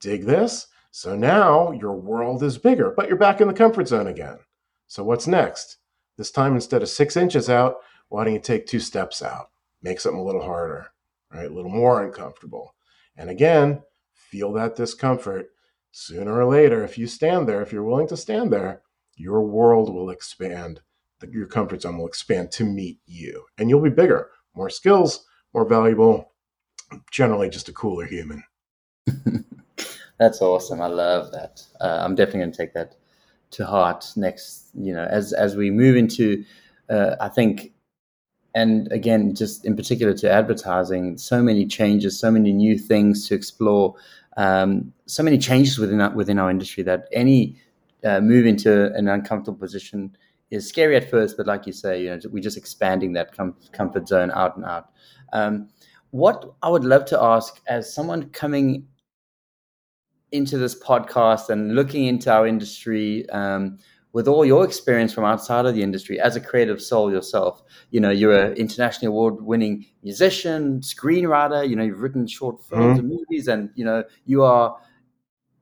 Dig 0.00 0.24
this? 0.24 0.66
So 0.90 1.14
now 1.14 1.72
your 1.72 1.94
world 1.94 2.42
is 2.42 2.58
bigger, 2.58 2.92
but 2.96 3.08
you're 3.08 3.18
back 3.18 3.40
in 3.40 3.48
the 3.48 3.54
comfort 3.54 3.88
zone 3.88 4.06
again. 4.06 4.38
So 4.86 5.04
what's 5.04 5.26
next? 5.26 5.76
This 6.16 6.30
time, 6.30 6.54
instead 6.54 6.82
of 6.82 6.88
six 6.88 7.16
inches 7.16 7.50
out, 7.50 7.76
why 8.08 8.24
don't 8.24 8.32
you 8.32 8.40
take 8.40 8.66
two 8.66 8.80
steps 8.80 9.22
out? 9.22 9.50
Make 9.82 10.00
something 10.00 10.20
a 10.20 10.24
little 10.24 10.42
harder, 10.42 10.88
right? 11.32 11.50
A 11.50 11.54
little 11.54 11.70
more 11.70 12.04
uncomfortable. 12.04 12.74
And 13.16 13.30
again, 13.30 13.82
feel 14.12 14.52
that 14.52 14.76
discomfort. 14.76 15.48
Sooner 15.92 16.38
or 16.38 16.44
later, 16.44 16.84
if 16.84 16.98
you 16.98 17.06
stand 17.06 17.48
there, 17.48 17.62
if 17.62 17.72
you're 17.72 17.82
willing 17.82 18.08
to 18.08 18.16
stand 18.16 18.52
there, 18.52 18.82
your 19.16 19.42
world 19.42 19.92
will 19.92 20.10
expand. 20.10 20.80
Your 21.30 21.46
comfort 21.46 21.82
zone 21.82 21.96
will 21.96 22.06
expand 22.06 22.50
to 22.52 22.64
meet 22.64 22.98
you. 23.06 23.46
And 23.56 23.70
you'll 23.70 23.80
be 23.80 23.88
bigger, 23.88 24.30
more 24.54 24.68
skills, 24.68 25.24
more 25.54 25.66
valuable, 25.66 26.32
generally 27.10 27.48
just 27.48 27.70
a 27.70 27.72
cooler 27.72 28.04
human. 28.04 28.44
That's 30.18 30.40
awesome. 30.40 30.80
I 30.82 30.86
love 30.86 31.32
that. 31.32 31.62
Uh, 31.80 31.98
I'm 32.02 32.14
definitely 32.14 32.40
going 32.40 32.52
to 32.52 32.58
take 32.58 32.74
that 32.74 32.96
to 33.52 33.66
heart 33.66 34.12
next. 34.16 34.70
You 34.74 34.94
know, 34.94 35.04
as 35.04 35.32
as 35.32 35.56
we 35.56 35.70
move 35.70 35.96
into, 35.96 36.44
uh, 36.88 37.16
I 37.20 37.28
think, 37.28 37.72
and 38.56 38.90
again, 38.90 39.34
just 39.34 39.66
in 39.66 39.76
particular 39.76 40.14
to 40.14 40.30
advertising, 40.30 41.18
so 41.18 41.42
many 41.42 41.66
changes, 41.66 42.18
so 42.18 42.30
many 42.30 42.54
new 42.54 42.78
things 42.78 43.28
to 43.28 43.34
explore, 43.34 43.94
um, 44.38 44.94
so 45.04 45.22
many 45.22 45.36
changes 45.36 45.78
within 45.78 46.00
our, 46.00 46.10
within 46.14 46.38
our 46.38 46.50
industry 46.50 46.82
that 46.84 47.06
any 47.12 47.60
uh, 48.02 48.18
move 48.18 48.46
into 48.46 48.94
an 48.94 49.08
uncomfortable 49.08 49.58
position 49.58 50.16
is 50.50 50.66
scary 50.66 50.96
at 50.96 51.10
first, 51.10 51.36
but 51.36 51.46
like 51.46 51.66
you 51.66 51.72
say, 51.74 52.02
you 52.02 52.08
know, 52.08 52.18
we're 52.30 52.42
just 52.42 52.56
expanding 52.56 53.12
that 53.12 53.36
com- 53.36 53.54
comfort 53.72 54.08
zone 54.08 54.30
out 54.30 54.56
and 54.56 54.64
out. 54.64 54.88
Um, 55.34 55.68
what 56.12 56.54
I 56.62 56.70
would 56.70 56.84
love 56.84 57.04
to 57.06 57.22
ask, 57.22 57.60
as 57.66 57.92
someone 57.92 58.30
coming 58.30 58.86
into 60.32 60.56
this 60.56 60.74
podcast 60.74 61.50
and 61.50 61.74
looking 61.74 62.06
into 62.06 62.32
our 62.32 62.46
industry 62.46 63.28
um, 63.28 63.78
with 64.16 64.26
all 64.26 64.46
your 64.46 64.64
experience 64.64 65.12
from 65.12 65.26
outside 65.26 65.66
of 65.66 65.74
the 65.74 65.82
industry 65.82 66.18
as 66.18 66.36
a 66.36 66.40
creative 66.40 66.80
soul 66.80 67.12
yourself. 67.12 67.62
You 67.90 68.00
know 68.00 68.08
you're 68.08 68.46
an 68.46 68.54
internationally 68.54 69.08
award 69.08 69.42
winning 69.42 69.84
musician 70.02 70.80
screenwriter 70.80 71.68
you 71.68 71.76
know 71.76 71.84
you've 71.84 72.00
written 72.00 72.26
short 72.26 72.64
films 72.64 72.98
mm-hmm. 72.98 72.98
and 73.00 73.08
movies 73.10 73.46
and 73.46 73.68
you 73.74 73.84
know 73.84 74.04
you 74.24 74.42
are 74.42 74.74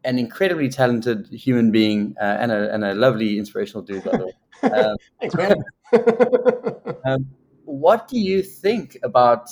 an 0.04 0.20
incredibly 0.20 0.68
talented 0.68 1.26
human 1.32 1.72
being 1.72 2.14
uh, 2.20 2.36
and, 2.42 2.52
a, 2.52 2.72
and 2.72 2.84
a 2.84 2.94
lovely 2.94 3.38
inspirational 3.38 3.82
dude 3.82 4.04
by 4.04 4.16
the 4.16 4.26
way. 4.26 4.32
Um, 4.62 4.96
thanks 5.20 5.34
man. 5.34 5.56
um, 7.04 7.26
what 7.64 8.06
do 8.06 8.20
you 8.20 8.40
think 8.40 8.96
about 9.02 9.50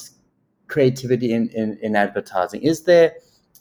creativity 0.68 1.32
in, 1.32 1.48
in, 1.48 1.76
in 1.82 1.96
advertising? 1.96 2.62
Is 2.62 2.84
there 2.84 3.14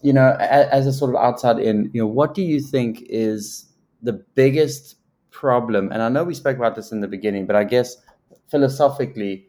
you 0.03 0.13
know, 0.13 0.35
as 0.39 0.85
a 0.87 0.93
sort 0.93 1.13
of 1.13 1.21
outside 1.21 1.59
in, 1.59 1.89
you 1.93 2.01
know, 2.01 2.07
what 2.07 2.33
do 2.35 2.41
you 2.41 2.59
think 2.59 3.03
is 3.09 3.67
the 4.01 4.13
biggest 4.13 5.00
problem? 5.31 5.91
And 5.91 6.01
I 6.01 6.09
know 6.09 6.23
we 6.23 6.33
spoke 6.33 6.57
about 6.57 6.75
this 6.75 6.91
in 6.91 7.01
the 7.01 7.07
beginning, 7.07 7.45
but 7.45 7.55
I 7.55 7.63
guess 7.63 7.97
philosophically, 8.49 9.47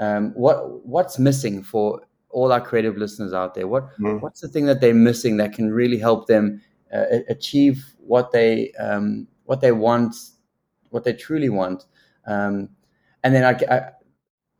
um, 0.00 0.32
what 0.34 0.86
what's 0.86 1.18
missing 1.18 1.62
for 1.62 2.02
all 2.30 2.52
our 2.52 2.60
creative 2.60 2.96
listeners 2.96 3.32
out 3.32 3.54
there? 3.54 3.68
What 3.68 3.88
mm. 3.98 4.20
what's 4.20 4.40
the 4.40 4.48
thing 4.48 4.66
that 4.66 4.80
they're 4.80 4.94
missing 4.94 5.36
that 5.38 5.52
can 5.52 5.72
really 5.72 5.98
help 5.98 6.26
them 6.26 6.60
uh, 6.94 7.04
achieve 7.28 7.84
what 7.98 8.32
they 8.32 8.72
um, 8.72 9.26
what 9.44 9.60
they 9.60 9.72
want, 9.72 10.14
what 10.90 11.04
they 11.04 11.12
truly 11.12 11.48
want? 11.48 11.84
Um, 12.26 12.70
and 13.22 13.34
then 13.34 13.44
I, 13.44 13.74
I 13.74 13.90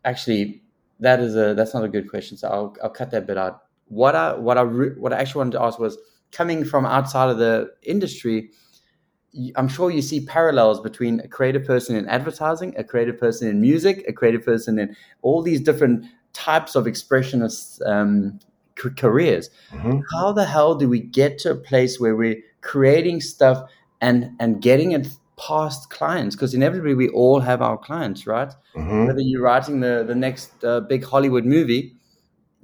actually 0.05 0.62
that 1.00 1.20
is 1.20 1.37
a 1.37 1.55
that's 1.55 1.74
not 1.74 1.85
a 1.85 1.88
good 1.88 2.09
question, 2.09 2.37
so 2.37 2.48
I'll 2.48 2.77
I'll 2.83 2.90
cut 2.90 3.11
that 3.11 3.27
bit 3.27 3.37
out 3.37 3.64
what 3.88 4.14
I 4.14 4.35
what 4.35 4.59
I 4.59 4.62
re- 4.62 4.96
what 4.96 5.12
I 5.12 5.18
actually 5.18 5.40
wanted 5.40 5.53
to 5.53 5.62
ask 5.62 5.79
was 5.79 5.98
coming 6.33 6.64
from 6.64 6.85
outside 6.87 7.31
of 7.31 7.38
the 7.38 7.70
industry. 7.83 8.50
I'm 9.56 9.68
sure 9.68 9.90
you 9.90 10.02
see 10.02 10.24
parallels 10.24 10.80
between 10.80 11.20
a 11.20 11.28
creative 11.28 11.64
person 11.64 11.96
in 11.96 12.06
advertising, 12.08 12.74
a 12.76 12.84
creative 12.84 13.18
person 13.18 13.48
in 13.48 13.60
music, 13.60 14.04
a 14.08 14.12
creative 14.12 14.44
person 14.44 14.78
in 14.78 14.96
all 15.22 15.42
these 15.42 15.60
different 15.60 16.06
types 16.32 16.74
of 16.74 16.84
expressionist 16.84 17.84
um, 17.86 18.38
careers. 18.76 19.50
Mm-hmm. 19.72 20.00
How 20.12 20.32
the 20.32 20.44
hell 20.44 20.74
do 20.74 20.88
we 20.88 21.00
get 21.00 21.38
to 21.38 21.50
a 21.52 21.56
place 21.56 21.98
where 21.98 22.16
we're 22.16 22.42
creating 22.60 23.20
stuff 23.20 23.68
and 24.00 24.30
and 24.40 24.62
getting 24.62 24.92
it 24.92 25.08
past 25.36 25.90
clients? 25.90 26.36
Because 26.36 26.54
inevitably 26.54 26.94
we 26.94 27.08
all 27.08 27.40
have 27.40 27.62
our 27.62 27.78
clients, 27.78 28.26
right? 28.26 28.52
Mm-hmm. 28.76 29.06
Whether 29.06 29.20
you're 29.20 29.42
writing 29.42 29.80
the 29.80 30.04
the 30.06 30.14
next 30.14 30.64
uh, 30.64 30.80
big 30.80 31.04
Hollywood 31.04 31.44
movie 31.44 31.96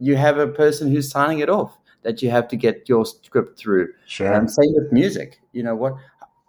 you 0.01 0.17
have 0.17 0.39
a 0.39 0.49
person 0.49 0.91
who's 0.91 1.09
signing 1.09 1.39
it 1.39 1.51
off 1.51 1.77
that 2.03 2.23
you 2.23 2.31
have 2.31 2.49
to 2.49 2.57
get 2.57 2.89
your 2.89 3.05
script 3.05 3.59
through. 3.59 3.93
Sure. 4.07 4.35
Um, 4.35 4.49
same 4.49 4.73
with 4.75 4.91
music. 4.91 5.39
You 5.53 5.63
know 5.63 5.77
what? 5.77 5.95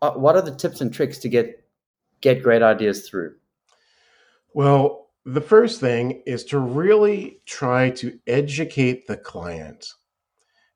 Uh, 0.02 0.12
what 0.14 0.36
are 0.36 0.42
the 0.42 0.56
tips 0.56 0.82
and 0.82 0.94
tricks 0.94 1.20
to 1.20 1.30
get 1.30 1.64
get 2.22 2.44
great 2.44 2.62
ideas 2.62 3.08
through? 3.08 3.36
Well, 4.54 5.10
the 5.26 5.42
first 5.42 5.80
thing 5.80 6.24
is 6.26 6.44
to 6.46 6.60
really 6.60 7.42
try 7.46 7.92
to 7.92 8.18
educate 8.28 9.08
the 9.08 9.18
client 9.18 9.86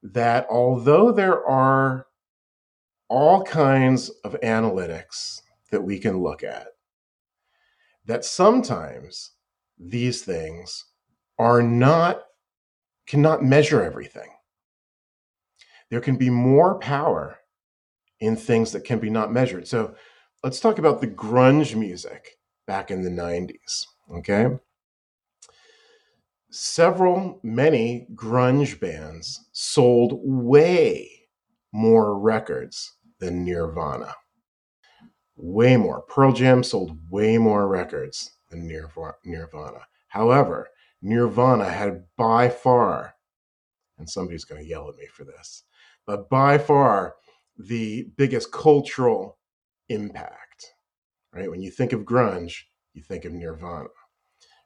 that 0.03 0.45
although 0.49 1.11
there 1.11 1.45
are 1.47 2.07
all 3.09 3.43
kinds 3.43 4.09
of 4.23 4.39
analytics 4.43 5.41
that 5.71 5.81
we 5.81 5.99
can 5.99 6.21
look 6.21 6.43
at, 6.43 6.67
that 8.05 8.23
sometimes 8.23 9.31
these 9.79 10.21
things 10.21 10.85
are 11.39 11.61
not 11.61 12.21
cannot 13.07 13.43
measure 13.43 13.83
everything. 13.83 14.29
There 15.89 16.01
can 16.01 16.17
be 16.17 16.29
more 16.29 16.79
power 16.79 17.39
in 18.19 18.35
things 18.35 18.71
that 18.71 18.83
can 18.83 18.99
be 18.99 19.09
not 19.09 19.31
measured. 19.31 19.67
So 19.67 19.95
let's 20.43 20.59
talk 20.59 20.79
about 20.79 21.01
the 21.01 21.07
grunge 21.07 21.75
music 21.75 22.37
back 22.67 22.91
in 22.91 23.03
the 23.03 23.09
90s. 23.09 23.85
Okay. 24.13 24.57
Several, 26.49 27.39
many 27.43 28.07
grunge 28.15 28.79
bands 28.79 29.49
sold 29.51 30.19
way 30.23 31.09
more 31.73 32.17
records 32.17 32.93
than 33.19 33.43
Nirvana. 33.43 34.13
Way 35.35 35.75
more. 35.75 36.03
Pearl 36.03 36.31
Jam 36.31 36.63
sold 36.63 36.97
way 37.09 37.37
more 37.37 37.67
records 37.67 38.31
than 38.49 38.67
Nirvana. 38.67 39.81
However, 40.07 40.69
Nirvana 41.01 41.69
had 41.69 42.05
by 42.17 42.47
far, 42.47 43.15
and 43.97 44.09
somebody's 44.09 44.45
going 44.45 44.61
to 44.61 44.67
yell 44.67 44.87
at 44.87 44.95
me 44.95 45.07
for 45.07 45.25
this, 45.25 45.63
but 46.05 46.29
by 46.29 46.57
far 46.57 47.15
the 47.57 48.07
biggest 48.17 48.51
cultural 48.51 49.37
impact, 49.89 50.73
right? 51.33 51.49
When 51.49 51.61
you 51.61 51.71
think 51.71 51.93
of 51.93 52.01
grunge, 52.01 52.63
you 52.93 53.03
think 53.03 53.25
of 53.25 53.33
Nirvana, 53.33 53.89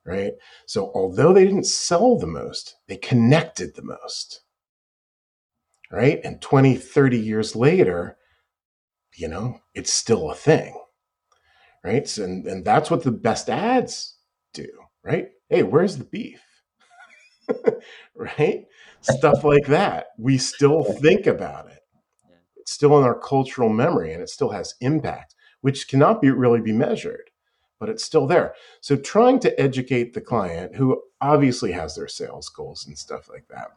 right? 0.05 0.33
So 0.65 0.91
although 0.95 1.33
they 1.33 1.45
didn't 1.45 1.65
sell 1.65 2.17
the 2.17 2.27
most, 2.27 2.75
they 2.87 2.97
connected 2.97 3.75
the 3.75 3.83
most, 3.83 4.41
right? 5.91 6.19
And 6.23 6.41
20, 6.41 6.75
30 6.75 7.17
years 7.17 7.55
later, 7.55 8.17
you 9.15 9.27
know, 9.27 9.59
it's 9.73 9.93
still 9.93 10.31
a 10.31 10.35
thing, 10.35 10.79
right? 11.83 12.07
So, 12.07 12.23
and, 12.23 12.45
and 12.45 12.65
that's 12.65 12.91
what 12.91 13.03
the 13.03 13.11
best 13.11 13.49
ads 13.49 14.17
do, 14.53 14.67
right? 15.03 15.29
hey, 15.49 15.63
where's 15.63 15.97
the 15.97 16.03
beef? 16.05 16.41
right? 18.15 18.65
Stuff 19.01 19.43
like 19.43 19.65
that. 19.67 20.07
We 20.17 20.37
still 20.37 20.83
think 20.83 21.25
about 21.27 21.69
it. 21.71 21.78
It's 22.69 22.75
still 22.75 22.99
in 22.99 23.03
our 23.03 23.17
cultural 23.17 23.69
memory 23.69 24.13
and 24.13 24.21
it 24.21 24.29
still 24.29 24.51
has 24.51 24.75
impact, 24.79 25.33
which 25.61 25.87
cannot 25.87 26.21
be 26.21 26.29
really 26.29 26.61
be 26.61 26.71
measured, 26.71 27.31
but 27.79 27.89
it's 27.89 28.03
still 28.03 28.27
there. 28.27 28.53
So 28.79 28.95
trying 28.95 29.39
to 29.39 29.59
educate 29.59 30.13
the 30.13 30.21
client 30.21 30.75
who 30.75 31.01
obviously 31.19 31.71
has 31.71 31.95
their 31.95 32.07
sales 32.07 32.47
goals 32.47 32.85
and 32.85 32.95
stuff 32.95 33.27
like 33.27 33.47
that. 33.47 33.69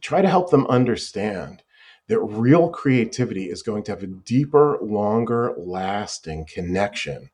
Try 0.00 0.22
to 0.22 0.28
help 0.28 0.50
them 0.50 0.66
understand 0.68 1.64
that 2.08 2.20
real 2.20 2.70
creativity 2.70 3.50
is 3.50 3.62
going 3.62 3.82
to 3.82 3.92
have 3.92 4.02
a 4.02 4.06
deeper, 4.06 4.78
longer 4.80 5.52
lasting 5.58 6.46
connection 6.46 7.28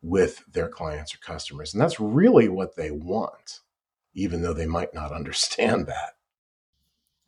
with 0.00 0.44
their 0.50 0.70
clients 0.70 1.14
or 1.14 1.18
customers. 1.18 1.74
And 1.74 1.82
that's 1.82 2.00
really 2.00 2.48
what 2.48 2.74
they 2.76 2.90
want, 2.90 3.60
even 4.14 4.40
though 4.40 4.54
they 4.54 4.66
might 4.66 4.94
not 4.94 5.12
understand 5.20 5.86
that. 5.88 6.14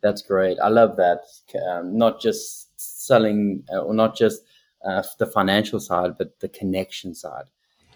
That's 0.02 0.22
great. 0.22 0.58
I 0.60 0.68
love 0.68 0.96
that. 0.96 1.24
Um, 1.68 1.96
not 1.96 2.20
just 2.20 2.68
selling 2.80 3.64
uh, 3.72 3.80
or 3.80 3.94
not 3.94 4.16
just 4.16 4.42
uh, 4.84 5.02
the 5.18 5.26
financial 5.26 5.80
side, 5.80 6.16
but 6.16 6.40
the 6.40 6.48
connection 6.48 7.14
side. 7.14 7.44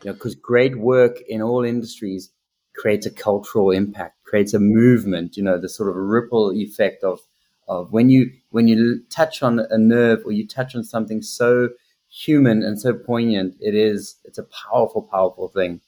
You 0.03 0.11
know, 0.11 0.15
because 0.15 0.35
great 0.35 0.79
work 0.79 1.21
in 1.29 1.41
all 1.41 1.65
industries 1.65 2.31
creates 2.77 3.07
a 3.07 3.11
cultural 3.11 3.71
impact, 3.71 4.23
creates 4.25 4.53
a 4.53 4.59
movement. 4.61 5.37
You 5.37 5.45
know, 5.45 5.59
the 5.59 5.69
sort 5.69 5.89
of 5.89 5.97
ripple 5.97 6.53
effect 6.53 7.03
of 7.05 7.21
of 7.69 7.93
when 7.93 8.11
you 8.11 8.31
when 8.51 8.69
you 8.69 9.03
touch 9.11 9.43
on 9.43 9.59
a 9.59 9.79
nerve 9.79 10.21
or 10.25 10.33
you 10.33 10.47
touch 10.47 10.75
on 10.75 10.85
something 10.85 11.23
so 11.23 11.71
human 12.09 12.63
and 12.63 12.81
so 12.81 12.93
poignant 12.95 13.57
it 13.61 13.75
is 13.75 14.17
it's 14.25 14.39
a 14.39 14.45
powerful 14.45 15.03
powerful 15.03 15.49
thing 15.49 15.81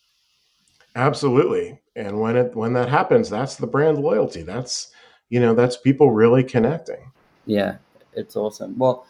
absolutely 0.95 1.79
and 1.95 2.19
when 2.21 2.37
it 2.37 2.57
when 2.57 2.73
that 2.73 2.89
happens 2.89 3.31
that's 3.31 3.57
the 3.57 3.67
brand 3.67 3.99
loyalty 3.99 4.43
that's 4.43 4.91
you 5.29 5.41
know 5.41 5.55
that's 5.55 5.77
people 5.77 6.11
really 6.11 6.45
connecting 6.45 7.11
yeah 7.47 7.77
it's 8.15 8.37
awesome 8.37 8.77
well 8.79 9.07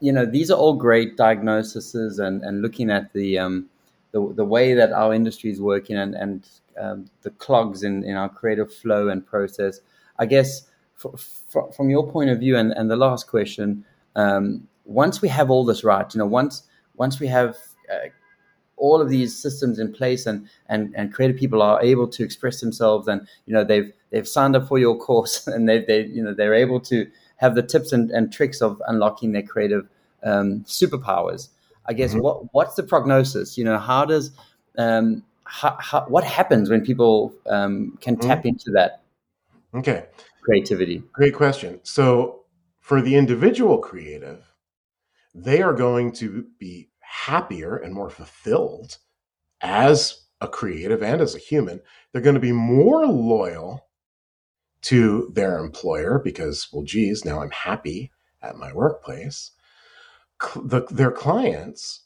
you 0.00 0.12
know 0.12 0.26
these 0.26 0.50
are 0.50 0.58
all 0.58 0.74
great 0.74 1.16
diagnoses 1.16 2.18
and 2.18 2.42
and 2.42 2.62
looking 2.62 2.90
at 2.90 3.12
the 3.12 3.38
um 3.38 3.68
the, 4.12 4.32
the 4.34 4.44
way 4.44 4.74
that 4.74 4.92
our 4.92 5.12
industry 5.12 5.50
is 5.50 5.60
working 5.60 5.96
and, 5.96 6.14
and 6.14 6.48
um, 6.78 7.06
the 7.22 7.30
clogs 7.30 7.82
in, 7.82 8.04
in 8.04 8.16
our 8.16 8.28
creative 8.28 8.72
flow 8.72 9.08
and 9.08 9.26
process. 9.26 9.80
I 10.18 10.26
guess 10.26 10.62
for, 10.94 11.16
for, 11.16 11.70
from 11.72 11.90
your 11.90 12.10
point 12.10 12.30
of 12.30 12.40
view, 12.40 12.56
and, 12.56 12.72
and 12.72 12.90
the 12.90 12.96
last 12.96 13.28
question, 13.28 13.84
um, 14.16 14.66
once 14.84 15.20
we 15.20 15.28
have 15.28 15.50
all 15.50 15.64
this 15.64 15.84
right, 15.84 16.12
you 16.14 16.18
know, 16.18 16.26
once 16.26 16.62
once 16.96 17.20
we 17.20 17.28
have 17.28 17.56
uh, 17.92 18.08
all 18.78 19.00
of 19.00 19.08
these 19.08 19.36
systems 19.36 19.78
in 19.78 19.92
place 19.92 20.26
and, 20.26 20.48
and, 20.68 20.94
and 20.96 21.12
creative 21.12 21.36
people 21.36 21.62
are 21.62 21.82
able 21.82 22.08
to 22.08 22.22
express 22.24 22.60
themselves 22.60 23.08
and 23.08 23.26
you 23.46 23.52
know 23.52 23.64
they've 23.64 23.92
they've 24.10 24.28
signed 24.28 24.56
up 24.56 24.66
for 24.66 24.78
your 24.78 24.96
course 24.96 25.46
and 25.46 25.68
they 25.68 25.84
they 25.84 26.04
you 26.06 26.22
know 26.22 26.34
they're 26.34 26.54
able 26.54 26.80
to 26.80 27.06
have 27.36 27.54
the 27.54 27.62
tips 27.62 27.92
and, 27.92 28.10
and 28.10 28.32
tricks 28.32 28.60
of 28.60 28.82
unlocking 28.88 29.32
their 29.32 29.42
creative 29.42 29.88
um, 30.22 30.60
superpowers. 30.64 31.48
I 31.86 31.94
guess 31.94 32.12
mm-hmm. 32.12 32.20
what 32.20 32.54
what's 32.54 32.74
the 32.74 32.82
prognosis? 32.82 33.56
You 33.56 33.64
know, 33.64 33.78
how 33.78 34.04
does 34.04 34.32
um, 34.76 35.22
how, 35.44 35.76
how, 35.80 36.04
what 36.08 36.24
happens 36.24 36.68
when 36.68 36.84
people 36.84 37.32
um, 37.46 37.96
can 38.00 38.16
mm-hmm. 38.16 38.28
tap 38.28 38.44
into 38.44 38.70
that? 38.72 39.02
Okay, 39.74 40.06
creativity. 40.42 41.02
Great 41.12 41.34
question. 41.34 41.80
So 41.82 42.44
for 42.80 43.00
the 43.00 43.16
individual 43.16 43.78
creative, 43.78 44.44
they 45.34 45.62
are 45.62 45.72
going 45.72 46.12
to 46.12 46.46
be 46.58 46.88
happier 47.08 47.76
and 47.76 47.94
more 47.94 48.10
fulfilled 48.10 48.98
as 49.60 50.26
a 50.40 50.48
creative 50.48 51.02
and 51.02 51.20
as 51.20 51.34
a 51.34 51.38
human. 51.38 51.80
They're 52.12 52.22
going 52.22 52.34
to 52.34 52.40
be 52.40 52.52
more 52.52 53.06
loyal 53.06 53.86
to 54.82 55.30
their 55.34 55.58
employer 55.58 56.20
because, 56.22 56.68
well, 56.72 56.84
geez, 56.84 57.24
now 57.24 57.42
I'm 57.42 57.50
happy 57.50 58.12
at 58.42 58.56
my 58.56 58.72
workplace. 58.72 59.52
The, 60.54 60.86
their 60.90 61.10
clients 61.10 62.04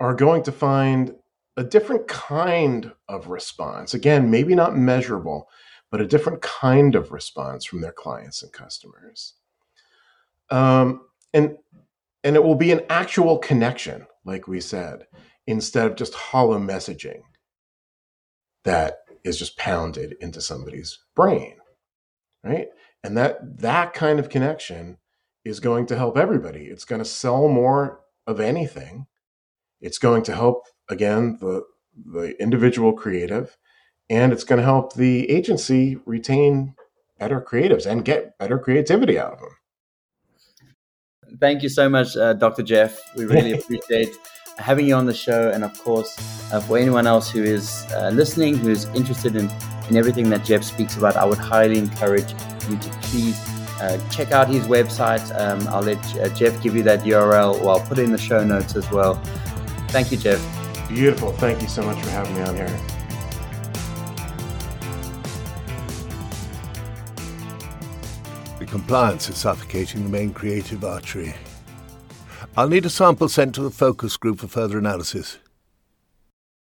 are 0.00 0.14
going 0.14 0.42
to 0.44 0.52
find 0.52 1.14
a 1.56 1.62
different 1.62 2.08
kind 2.08 2.92
of 3.08 3.28
response. 3.28 3.94
Again, 3.94 4.30
maybe 4.30 4.54
not 4.54 4.76
measurable, 4.76 5.48
but 5.90 6.00
a 6.00 6.06
different 6.06 6.42
kind 6.42 6.94
of 6.94 7.12
response 7.12 7.64
from 7.64 7.80
their 7.80 7.92
clients 7.92 8.42
and 8.42 8.52
customers. 8.52 9.34
Um, 10.50 11.02
and 11.34 11.58
and 12.28 12.36
it 12.36 12.44
will 12.44 12.56
be 12.56 12.72
an 12.72 12.82
actual 12.90 13.38
connection, 13.38 14.06
like 14.26 14.48
we 14.48 14.60
said, 14.60 15.08
instead 15.48 15.88
of 15.88 15.96
just 15.96 16.14
hollow 16.14 16.60
messaging 16.60 17.22
that 18.64 18.98
is 19.24 19.40
just 19.40 19.58
pounded 19.58 20.16
into 20.20 20.40
somebody's 20.42 21.00
brain 21.16 21.56
right? 22.44 22.68
And 23.04 23.16
that 23.16 23.60
that 23.60 23.94
kind 23.94 24.18
of 24.18 24.28
connection 24.28 24.98
is 25.44 25.60
going 25.60 25.86
to 25.86 25.96
help 25.96 26.16
everybody. 26.18 26.66
It's 26.66 26.84
going 26.84 27.00
to 27.00 27.06
sell 27.06 27.48
more 27.48 28.00
of 28.26 28.40
anything. 28.40 29.06
It's 29.80 29.98
going 29.98 30.24
to 30.24 30.34
help 30.34 30.66
again 30.88 31.38
the 31.40 31.64
the 32.06 32.40
individual 32.42 32.94
creative 32.94 33.58
and 34.10 34.32
it's 34.32 34.44
going 34.44 34.58
to 34.58 34.64
help 34.64 34.94
the 34.94 35.30
agency 35.30 35.98
retain 36.06 36.74
better 37.18 37.40
creatives 37.40 37.86
and 37.86 38.06
get 38.06 38.38
better 38.38 38.58
creativity 38.58 39.18
out 39.20 39.34
of 39.34 39.40
them 39.40 39.57
thank 41.40 41.62
you 41.62 41.68
so 41.68 41.88
much 41.88 42.16
uh, 42.16 42.32
dr 42.34 42.62
jeff 42.62 42.98
we 43.16 43.24
really 43.24 43.52
appreciate 43.58 44.16
having 44.58 44.86
you 44.86 44.94
on 44.94 45.06
the 45.06 45.14
show 45.14 45.50
and 45.50 45.62
of 45.62 45.78
course 45.82 46.16
uh, 46.52 46.60
for 46.60 46.78
anyone 46.78 47.06
else 47.06 47.30
who 47.30 47.42
is 47.42 47.86
uh, 47.92 48.10
listening 48.12 48.56
who's 48.56 48.84
interested 48.86 49.36
in 49.36 49.48
in 49.90 49.96
everything 49.96 50.28
that 50.30 50.44
Jeff 50.44 50.62
speaks 50.62 50.96
about, 50.96 51.16
I 51.16 51.24
would 51.24 51.38
highly 51.38 51.78
encourage 51.78 52.32
you 52.68 52.76
to 52.76 52.90
please 53.02 53.38
uh, 53.80 53.98
check 54.10 54.32
out 54.32 54.48
his 54.48 54.66
website. 54.66 55.24
Um, 55.38 55.66
I'll 55.68 55.82
let 55.82 55.98
uh, 56.18 56.28
Jeff 56.30 56.60
give 56.62 56.76
you 56.76 56.82
that 56.84 57.00
URL, 57.00 57.60
or 57.62 57.70
I'll 57.70 57.80
put 57.80 57.98
it 57.98 58.04
in 58.04 58.12
the 58.12 58.18
show 58.18 58.44
notes 58.44 58.76
as 58.76 58.90
well. 58.90 59.14
Thank 59.88 60.12
you, 60.12 60.18
Jeff. 60.18 60.44
Beautiful. 60.88 61.32
Thank 61.32 61.62
you 61.62 61.68
so 61.68 61.82
much 61.82 62.02
for 62.02 62.10
having 62.10 62.34
me 62.34 62.42
on 62.42 62.56
here. 62.56 62.97
Compliance 68.70 69.28
is 69.28 69.36
suffocating 69.36 70.02
the 70.02 70.08
main 70.08 70.32
creative 70.32 70.84
artery. 70.84 71.34
I'll 72.56 72.68
need 72.68 72.86
a 72.86 72.90
sample 72.90 73.28
sent 73.28 73.54
to 73.54 73.62
the 73.62 73.70
focus 73.70 74.16
group 74.16 74.40
for 74.40 74.48
further 74.48 74.78
analysis. 74.78 75.38